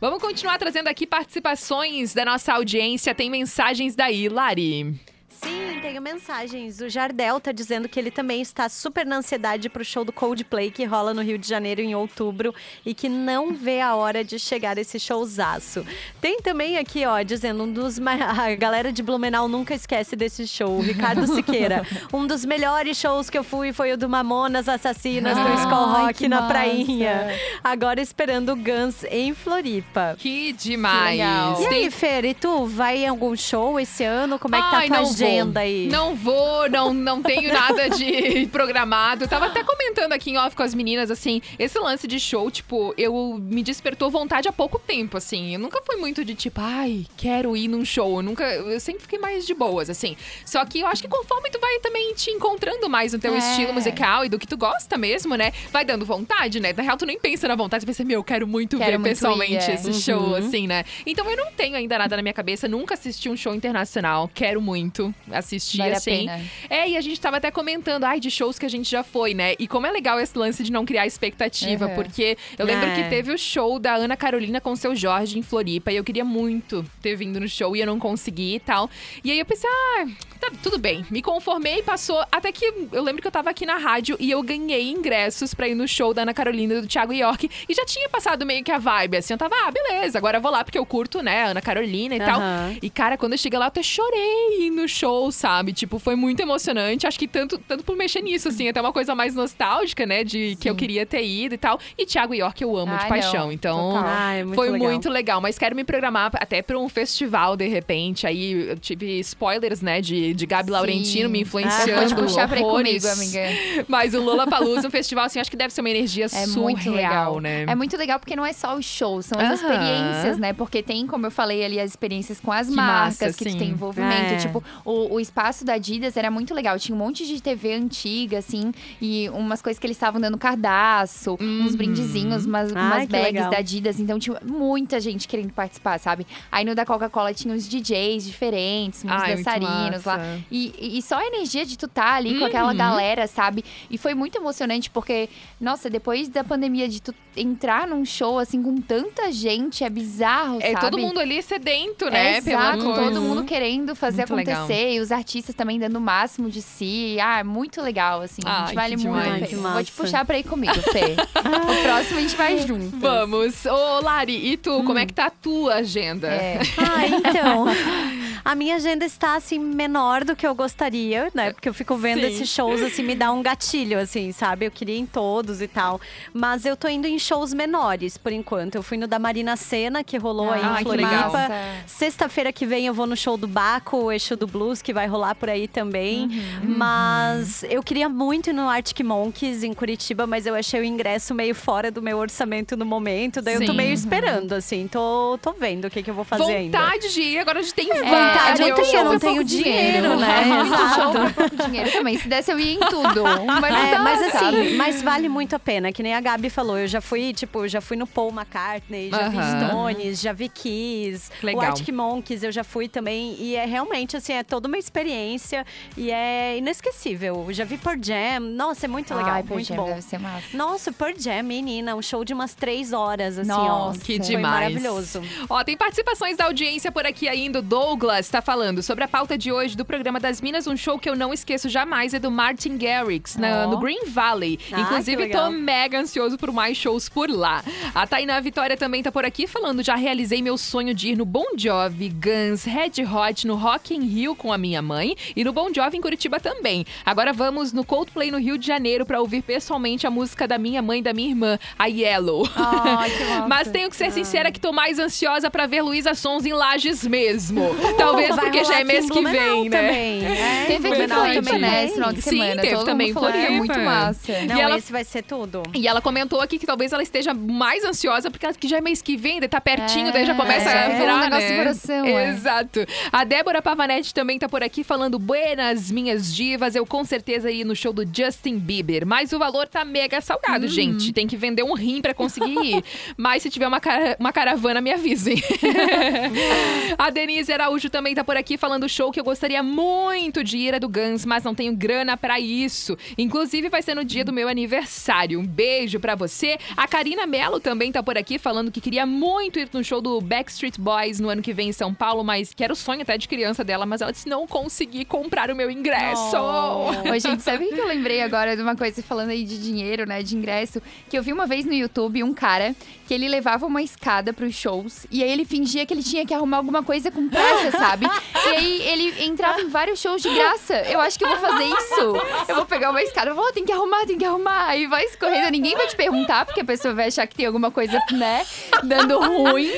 [0.00, 3.14] Vamos continuar trazendo aqui participações da nossa audiência.
[3.14, 4.94] Tem mensagens daí, Lari.
[5.42, 6.80] Sim, tenho mensagens.
[6.80, 10.70] O Jardel tá dizendo que ele também está super na ansiedade pro show do Coldplay
[10.70, 14.38] que rola no Rio de Janeiro em outubro e que não vê a hora de
[14.38, 15.86] chegar esse showzaço.
[16.20, 18.14] Tem também aqui, ó, dizendo um dos ma-
[18.44, 20.78] a galera de Blumenau nunca esquece desse show.
[20.78, 21.86] O Ricardo Siqueira.
[22.12, 25.86] um dos melhores shows que eu fui foi o do Mamonas Assassinas no Ai, Skull
[25.86, 26.52] Rock que na massa.
[26.52, 27.28] prainha.
[27.62, 30.16] Agora esperando o Guns em Floripa.
[30.18, 31.18] Que demais.
[31.18, 31.60] legal.
[31.62, 34.38] E aí, Fer, e tu vai em algum show esse ano?
[34.38, 35.27] Como é que tá Ai, a tua não vou.
[35.28, 35.88] Agenda aí?
[35.88, 39.26] Não vou, não, não tenho nada de programado.
[39.28, 42.94] Tava até comentando aqui em off com as meninas, assim, esse lance de show, tipo,
[42.96, 45.54] eu me despertou vontade há pouco tempo, assim.
[45.54, 48.16] Eu nunca fui muito de tipo, ai, quero ir num show.
[48.16, 50.16] Eu nunca, eu sempre fiquei mais de boas, assim.
[50.44, 53.38] Só que eu acho que conforme tu vai também te encontrando mais no teu É.
[53.38, 55.52] estilo musical e do que tu gosta mesmo, né?
[55.70, 56.72] Vai dando vontade, né?
[56.76, 58.98] Na real, tu nem pensa na vontade, você pensa, meu, eu quero muito Quero ver
[58.98, 59.74] muito pessoalmente ir, é.
[59.74, 60.84] esse show, assim, né?
[61.06, 64.30] Então eu não tenho ainda nada na minha cabeça, nunca assisti um show internacional.
[64.34, 66.26] Quero muito assistir, Vale a assim.
[66.70, 69.34] É, e a gente tava até comentando, ai, de shows que a gente já foi,
[69.34, 69.54] né?
[69.58, 71.94] E como é legal esse lance de não criar expectativa, Uhum.
[71.94, 72.94] porque eu lembro É.
[73.02, 76.24] que teve o show da Ana Carolina com seu Jorge em Floripa, e eu queria
[76.24, 78.88] muito ter vindo no show e eu não consegui e tal.
[79.22, 80.06] E aí eu pensei, ah,
[80.50, 81.04] tá, tudo bem.
[81.10, 82.22] Me conformei, passou.
[82.30, 85.68] Até que eu lembro que eu tava aqui na rádio e eu ganhei ingressos pra
[85.68, 87.48] ir no show da Ana Carolina e do Thiago York.
[87.68, 89.34] E já tinha passado meio que a vibe, assim.
[89.34, 92.16] Eu tava, ah, beleza, agora eu vou lá porque eu curto, né, a Ana Carolina
[92.16, 92.40] e tal.
[92.40, 92.76] Aham.
[92.82, 95.72] E, cara, quando eu cheguei lá, eu até chorei no show, sabe?
[95.72, 97.06] Tipo, foi muito emocionante.
[97.06, 100.24] Acho que tanto, tanto por mexer nisso, assim, até uma coisa mais nostálgica, né?
[100.24, 101.78] De que eu queria ter ido e tal.
[101.96, 103.46] E Thiago York eu amo de Ai, paixão.
[103.46, 103.52] não.
[103.52, 103.96] Então.
[103.96, 104.88] Ai, muito Foi legal.
[104.90, 108.26] muito legal, mas quero me programar até pra um festival de repente.
[108.26, 111.94] Aí eu tive spoilers, né, de, de Gabi Laurentino me Eu influenciando.
[111.96, 113.02] vou te puxar pra horrores.
[113.04, 113.84] comigo, amiga.
[113.88, 116.62] Mas o Lola Palusa, um festival assim, acho que deve ser uma energia É surreal,
[116.62, 117.40] muito legal.
[117.40, 117.64] né?
[117.66, 119.54] É muito legal porque não é só os shows, são as Aham.
[119.54, 120.52] experiências, né?
[120.52, 123.50] Porque tem, como eu falei ali, as experiências com as Que marcas, massa, que tu
[123.50, 123.58] sim.
[123.58, 124.34] tem envolvimento.
[124.34, 124.36] É.
[124.36, 126.78] Tipo, o, o espaço da Adidas era muito legal.
[126.78, 128.72] Tinha um monte de TV antiga, assim,
[129.02, 131.76] e umas coisas que eles estavam dando cardaço, uns Uhum.
[131.76, 133.50] brindezinhos, umas, Ai, umas bags legal.
[133.50, 133.98] da Adidas.
[133.98, 136.26] Então tinha muita gente querendo participar, sabe?
[136.52, 140.17] Aí no da Coca-Cola tinha uns DJs diferentes, uns Ai, dançarinos lá.
[140.50, 142.76] E, e- só a energia de tu tá ali com aquela Uhum.
[142.76, 143.64] galera, sabe?
[143.90, 145.28] E foi muito emocionante porque,
[145.60, 150.58] nossa, depois da pandemia de tu entrar num show assim com tanta gente, é bizarro,
[150.60, 150.80] É sabe?
[150.80, 152.38] todo mundo ali sedento, né?
[152.38, 153.02] É, pela exato, coisa.
[153.02, 154.56] todo mundo querendo fazer Muito legal.
[154.64, 157.16] acontecer e os artistas também dando o máximo de si.
[157.22, 158.42] Ah, é muito legal, assim.
[158.44, 159.08] a Ai, gente vale muito.
[159.08, 159.34] a demais.
[159.34, 159.46] pena.
[159.46, 161.14] Que Vou te puxar pra ir comigo, Fê.
[161.38, 162.96] o próximo a gente vai junto.
[162.98, 163.64] Vamos.
[163.66, 164.82] Ô, Lari, e tu?
[164.84, 166.26] Como é que tá a tua agenda?
[166.28, 166.58] É.
[166.76, 167.66] Ah, então.
[168.44, 171.52] A minha agenda está assim menor do que eu gostaria, né?
[171.52, 172.26] Porque eu fico vendo Sim.
[172.26, 174.66] esses shows assim me dá um gatilho assim, sabe?
[174.66, 176.00] Eu queria em todos e tal,
[176.32, 178.74] mas eu tô indo em shows menores por enquanto.
[178.74, 181.30] Eu fui no da Marina Sena que rolou aí Ah, em que legal.
[181.30, 181.54] Floripa.
[181.86, 185.06] Sexta-feira que vem eu vou no show do Baco, o eixo do blues que vai
[185.06, 186.28] rolar por aí também.
[186.62, 191.34] Mas eu queria muito ir no Arctic Monkeys em Curitiba, mas eu achei o ingresso
[191.34, 193.42] meio fora do meu orçamento no momento.
[193.42, 193.76] Daí eu tô Sim.
[193.76, 196.78] meio esperando assim, tô, tô vendo o que, que eu vou fazer ainda.
[196.78, 198.88] Vontade de ir, agora a gente tem vontade eu vários.
[198.90, 200.44] tenho, eu não tenho dinheiro, né?
[200.44, 200.94] Muito Exato.
[200.94, 202.18] show por pouco dinheiro também.
[202.18, 203.24] Se desse, eu ia em tudo.
[203.60, 204.60] Mas, não É, dá, mas sabe?
[204.60, 206.78] assim, mas vale muito a pena, que nem a Gabi falou.
[206.78, 209.68] Eu já fui, tipo, já fui no Paul McCartney, já vi Aham.
[209.68, 211.62] Stones, já vi Kiss, Legal.
[211.62, 213.36] o Arctic Monkeys eu já fui também.
[213.38, 215.64] E é realmente, assim, é toda uma experiência
[215.96, 217.44] e é inesquecível.
[217.48, 219.86] Eu já vi Pearl Jam, nossa, é muito legal, Ai, muito Jam bom.
[219.86, 220.44] Deve ser massa.
[220.54, 224.04] Nossa, Pearl Jam, menina, um show de umas três horas, assim, Nossa, ó.
[224.04, 224.54] Que Foi demais.
[224.54, 225.22] maravilhoso.
[225.48, 227.58] Ó, tem participações da audiência por aqui ainda.
[227.60, 230.66] O Douglas tá falando sobre a pauta de hoje do programa das Minas.
[230.68, 234.58] Um show que eu não esqueço jamais é do Martin Garrix, na- no Green Valley.
[234.70, 237.64] Ah, Inclusive, tô mega ansioso por mais shows por lá.
[237.94, 241.24] A Tainá Vitória também tá por aqui falando: já realizei meu sonho de ir no
[241.24, 245.52] Bon Jovi, Guns, Red Hot, no Rock in Rio com a minha mãe e no
[245.52, 246.84] Bon Jovi em Curitiba também.
[247.04, 250.82] Agora vamos no Coldplay no Rio de Janeiro pra ouvir pessoalmente a música da minha
[250.82, 252.46] mãe e da minha irmã, a Yellow.
[252.54, 253.46] Massa.
[253.48, 257.06] Mas tenho que ser sincera que tô mais ansiosa pra ver Luísa Sons em Lages
[257.06, 257.74] mesmo.
[257.96, 259.77] Talvez Vai porque já é mês que vem, né?
[259.86, 260.24] Também.
[260.26, 261.84] É, Teve aqui em Floripa, também né?
[261.84, 262.60] Esse final de Sim, semana.
[262.62, 263.54] teve Todo também mundo falou que Floripa.
[263.54, 264.32] é muito massa.
[264.42, 265.62] Não, E ela- esse vai ser tudo.
[265.74, 268.80] E ela comentou aqui que talvez ela esteja mais ansiosa, porque ela que já é
[268.80, 271.20] mês que vem, daí tá pertinho, É, daí já começa é, a é virar, um
[271.20, 271.54] negócio né?
[271.54, 272.28] do coração, é.
[272.30, 272.80] Exato.
[273.12, 276.74] A Débora Pavanetti também tá por aqui falando buenas, minhas divas.
[276.74, 280.66] Eu com certeza ia no show do Justin Bieber, mas o valor tá mega salgado,
[280.66, 280.68] Hum.
[280.68, 281.12] gente.
[281.12, 282.84] Tem que vender um rim pra conseguir ir.
[283.16, 285.36] mas se tiver uma, cara- uma caravana, me avisem.
[286.98, 290.74] a Denise Araújo também tá por aqui falando show que eu gostaria muito de ir
[290.74, 292.96] é do Guns, mas não tenho grana pra isso.
[293.16, 295.38] Inclusive vai ser no dia do meu aniversário.
[295.38, 296.58] Um beijo pra você.
[296.76, 300.20] A Karina Mello também tá por aqui falando que queria muito ir no show do
[300.20, 303.16] Backstreet Boys no ano que vem em São Paulo, mas que era o sonho até
[303.18, 306.36] de criança dela, mas ela disse não consegui comprar o meu ingresso.
[306.36, 310.06] Ô, gente, sabe o que eu lembrei agora de uma coisa falando aí de dinheiro,
[310.06, 310.22] né?
[310.22, 310.80] De ingresso?
[311.08, 312.74] Que eu vi uma vez no YouTube um cara
[313.06, 316.34] que ele levava uma escada pros shows e aí ele fingia que ele tinha que
[316.34, 318.06] arrumar alguma coisa com pressa, sabe?
[318.06, 320.74] E aí ele entrava em vários shows de graça.
[320.82, 322.12] Eu acho que eu vou fazer isso.
[322.48, 324.66] Eu vou pegar uma escada, vou, "Oh, tem que arrumar, tem que arrumar.
[324.66, 327.70] Aí vai escorrendo, ninguém vai te perguntar, porque a pessoa vai achar que tem alguma
[327.70, 328.46] coisa, né,
[328.82, 329.68] dando ruim.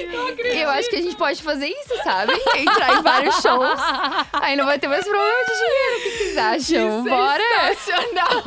[0.45, 2.33] Eu acho que a gente pode fazer isso, sabe?
[2.57, 3.81] Entrar em vários shows.
[4.33, 5.97] Aí não vai ter mais problema de dinheiro.
[5.97, 7.05] O que vocês acham?
[7.05, 7.75] Bora?
[7.75, 8.41] Sensacional!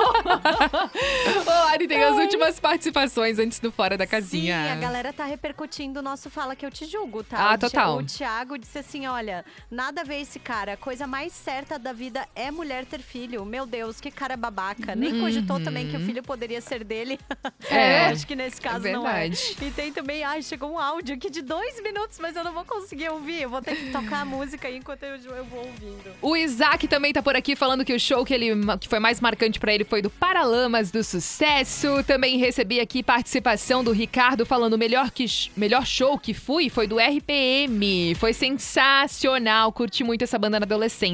[1.45, 4.63] Ô, Ari, tem as últimas participações antes do Fora da Casinha.
[4.65, 7.51] Sim, a galera tá repercutindo o nosso Fala Que Eu Te Julgo, tá?
[7.51, 7.97] Ah, total.
[7.97, 10.73] O Thiago disse assim, olha, nada a ver esse cara.
[10.73, 13.45] A coisa mais certa da vida é mulher ter filho.
[13.45, 14.95] Meu Deus, que cara babaca.
[14.95, 17.19] Nem cogitou também que o filho poderia ser dele.
[17.63, 17.77] Uhum.
[17.77, 19.27] É, Eu acho que nesse caso não é.
[19.27, 22.65] E tem também, ai, chegou um áudio aqui de dois minutos, mas eu não vou
[22.65, 23.41] conseguir ouvir.
[23.41, 26.11] Eu vou ter que tocar a música aí enquanto eu, eu vou ouvindo.
[26.21, 29.21] O Isaac também tá por aqui falando que o show que, ele, que foi mais
[29.21, 32.03] marcante pra ele foi do Paralamas do Sucesso.
[32.05, 36.85] Também recebi aqui participação do Ricardo falando o melhor, que, melhor show que fui foi
[36.85, 38.13] do RPM.
[38.15, 41.12] Foi sensacional, curti muito essa banda na adolescência.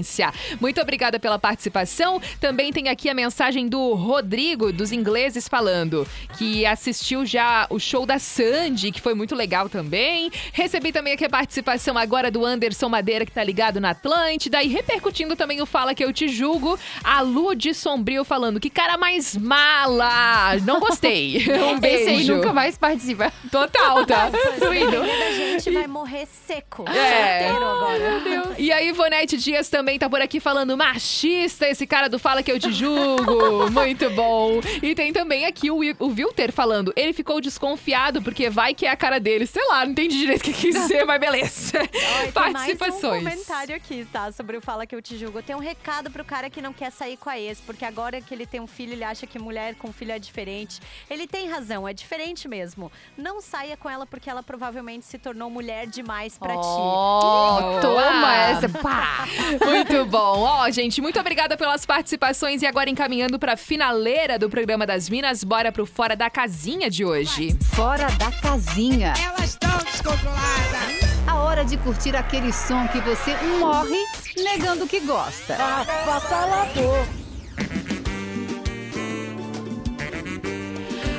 [0.59, 2.21] Muito obrigada pela participação.
[2.39, 8.05] Também tem aqui a mensagem do Rodrigo, dos ingleses, falando que assistiu já o show
[8.05, 10.31] da Sandy, que foi muito legal também.
[10.53, 14.61] Recebi também aqui a participação agora do Anderson Madeira, que tá ligado na Atlântida.
[14.63, 18.69] E repercutindo também o Fala Que Eu Te Julgo, a Lu de Sombrio falando que
[18.69, 20.55] cara mais mala.
[20.65, 21.39] Não gostei.
[21.59, 21.97] Um beijo.
[21.99, 23.31] Esse aí nunca mais participa.
[23.51, 24.29] Total, tá?
[24.59, 26.85] Depender da gente, vai morrer seco.
[26.89, 27.49] É.
[27.49, 28.55] Solteiro agora.
[28.57, 32.51] E aí, Ivonete Dias também tá por aqui falando machista, esse cara do Fala Que
[32.51, 33.69] Eu Te Julgo.
[33.71, 34.59] Muito bom.
[34.83, 38.91] E tem também aqui o, o Wilter falando, ele ficou desconfiado porque vai que é
[38.91, 39.45] a cara dele.
[39.45, 41.77] Sei lá, não entendi direito o que quis dizer, mas beleza.
[41.77, 43.23] Olha, tem mais um Participações.
[43.23, 44.31] comentário aqui, tá?
[44.31, 45.41] Sobre o Fala Que Eu Te Julgo.
[45.41, 48.33] Tem um recado pro cara que não quer sair com a ex, porque agora que
[48.33, 50.79] ele tem um filho, ele acha que mulher com filho é diferente.
[51.09, 52.91] Ele tem razão, é diferente mesmo.
[53.17, 56.59] Não saia com ela porque ela provavelmente se tornou mulher demais pra ti.
[56.61, 58.69] Oh, toma essa.
[58.69, 59.27] Pá.
[59.69, 60.41] Muito bom.
[60.41, 62.61] Ó, gente, muito obrigada pelas participações.
[62.61, 67.05] E agora encaminhando pra finaleira do programa das Minas, bora pro Fora da Casinha de
[67.05, 67.57] hoje.
[67.73, 69.13] Fora da casinha.
[69.23, 71.19] Elas estão descontroladas.
[71.27, 74.03] A hora de curtir aquele som que você morre
[74.37, 75.55] negando que gosta.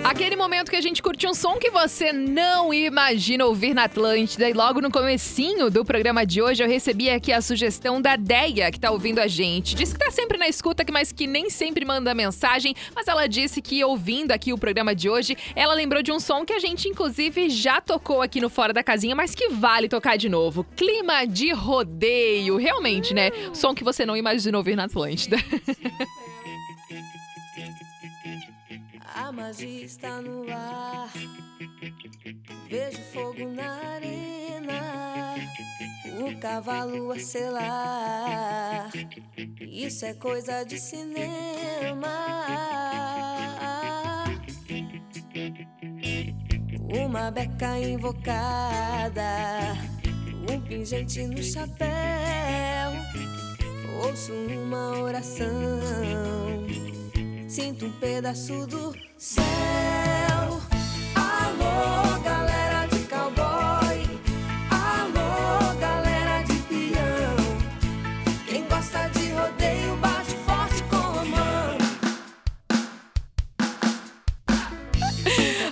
[0.02, 4.48] Aquele momento que a gente curte um som que você não imagina ouvir na Atlântida.
[4.48, 8.70] E logo no comecinho do programa de hoje, eu recebi aqui a sugestão da Deia,
[8.72, 9.74] que tá ouvindo a gente.
[9.74, 12.74] Diz que tá sempre na escuta, mas que nem sempre manda mensagem.
[12.94, 16.44] Mas ela disse que ouvindo aqui o programa de hoje, ela lembrou de um som
[16.46, 20.16] que a gente, inclusive, já tocou aqui no Fora da Casinha, mas que vale tocar
[20.16, 20.64] de novo.
[20.76, 22.56] Clima de rodeio.
[22.56, 23.30] Realmente, né?
[23.52, 25.36] Som que você não imagina ouvir na Atlântida.
[29.40, 31.10] magia está no ar.
[32.68, 35.34] Vejo fogo na arena.
[36.20, 38.90] O cavalo a selar.
[39.60, 42.08] Isso é coisa de cinema.
[46.94, 49.22] Uma beca invocada.
[50.50, 51.88] Um pingente no chapéu.
[54.04, 55.48] Ouço uma oração.
[57.48, 59.44] Sinto um pedaço do céu.
[61.14, 64.18] Alô, galera de cowboy.
[64.70, 67.36] Alô, galera de peão.
[68.48, 71.76] Quem gosta de rodeio, bate forte com a mão.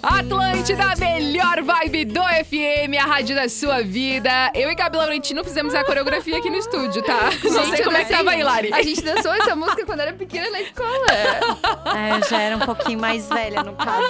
[0.02, 0.94] Atlântida, a
[1.38, 4.50] melhor vibe do FM, a rádio da sua vida.
[4.56, 7.30] Eu e Gabi Laurentino fizemos a coreografia aqui no estúdio, tá?
[7.44, 8.74] Não sei Gente, como é que tava aí, Lari.
[8.74, 11.06] A gente dançou essa música quando era pequena na escola.
[11.96, 14.08] É, eu já era um pouquinho mais velha, no caso.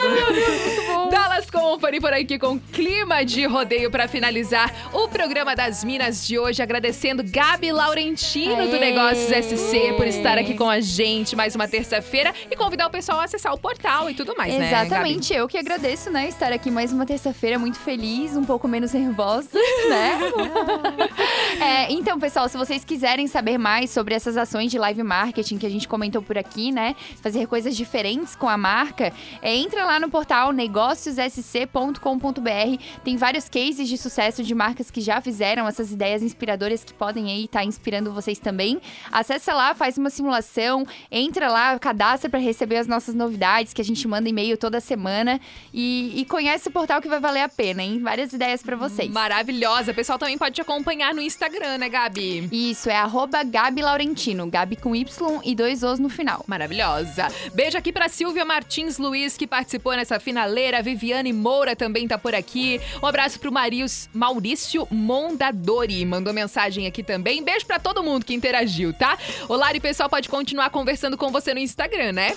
[1.10, 6.38] Dallas Company por aqui com clima de rodeio pra finalizar o programa das Minas de
[6.38, 8.80] hoje, agradecendo Gabi Laurentino do Aê!
[8.80, 13.20] Negócios SC por estar aqui com a gente mais uma terça-feira e convidar o pessoal
[13.20, 14.70] a acessar o portal e tudo mais, né?
[14.70, 14.86] Gabi?
[14.86, 16.26] Exatamente, eu que agradeço, né?
[16.26, 19.58] Estar aqui mais uma terça-feira muito feliz, um pouco menos nervosa,
[19.90, 20.18] né?
[21.60, 25.66] É, então, pessoal, se vocês quiserem saber mais sobre essas ações de live marketing que
[25.66, 26.94] a gente comentou por aqui, né?
[27.20, 29.12] Fazer coisas diferentes com a marca,
[29.42, 32.82] é, entra lá no portal negóciossc.com.br.
[33.02, 37.32] Tem vários cases de sucesso de marcas que já fizeram essas ideias inspiradoras que podem
[37.32, 38.80] aí estar inspirando vocês também.
[39.10, 43.84] Acessa lá, faz uma simulação, entra lá, cadastra para receber as nossas novidades que a
[43.84, 45.40] gente manda e-mail toda semana
[45.74, 48.00] e, e conhece o portal que vai valer a pena, hein?
[48.02, 49.10] Várias ideias para vocês.
[49.10, 49.92] Maravilhosa.
[49.92, 52.48] O pessoal também pode te acompanhar no Instagram, né, Gabi?
[52.52, 56.44] Isso, é arroba Gabi Laurentino, Gabi com Y e dois Os no final.
[56.46, 57.28] Maravilhosa.
[57.54, 60.82] Beijo aqui pra Silvia Martins Luiz, que participou nessa finaleira.
[60.82, 62.80] Viviane Moura também tá por aqui.
[63.02, 66.04] Um abraço pro Marius, Maurício Mondadori.
[66.04, 67.42] Mandou mensagem aqui também.
[67.42, 69.18] Beijo pra todo mundo que interagiu, tá?
[69.48, 72.36] O Lari, pessoal, pode continuar conversando com você no Instagram, né?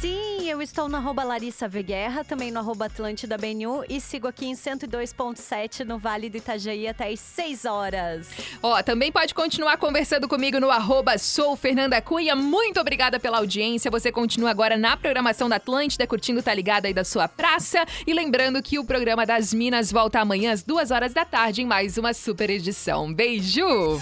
[0.00, 4.28] Sim, eu estou no arroba Larissa V Guerra, também no arroba Atlântida BNU e sigo
[4.28, 8.28] aqui em 102.7 no Vale do Itajaí até às 6 horas.
[8.62, 12.36] Ó, também pode continuar conversando comigo no arroba sou Fernanda Cunha.
[12.36, 13.90] Muito obrigada pela audiência.
[13.90, 17.84] Você continua agora na programação da Atlântida, curtindo Tá Ligado aí da sua praça.
[18.06, 21.66] E lembrando que o programa das Minas volta amanhã às duas horas da tarde em
[21.66, 23.12] mais uma super edição.
[23.12, 23.98] Beijo!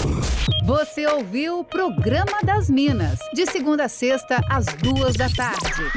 [0.66, 5.28] Você ouviu o Programa das Minas, de segunda a sexta, às duas da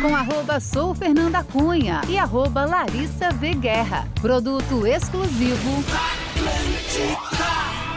[0.02, 4.08] com arroba Sou Fernanda Cunha e arroba Larissa V Guerra.
[4.22, 5.84] Produto exclusivo.
[5.90, 7.89] Atlântica.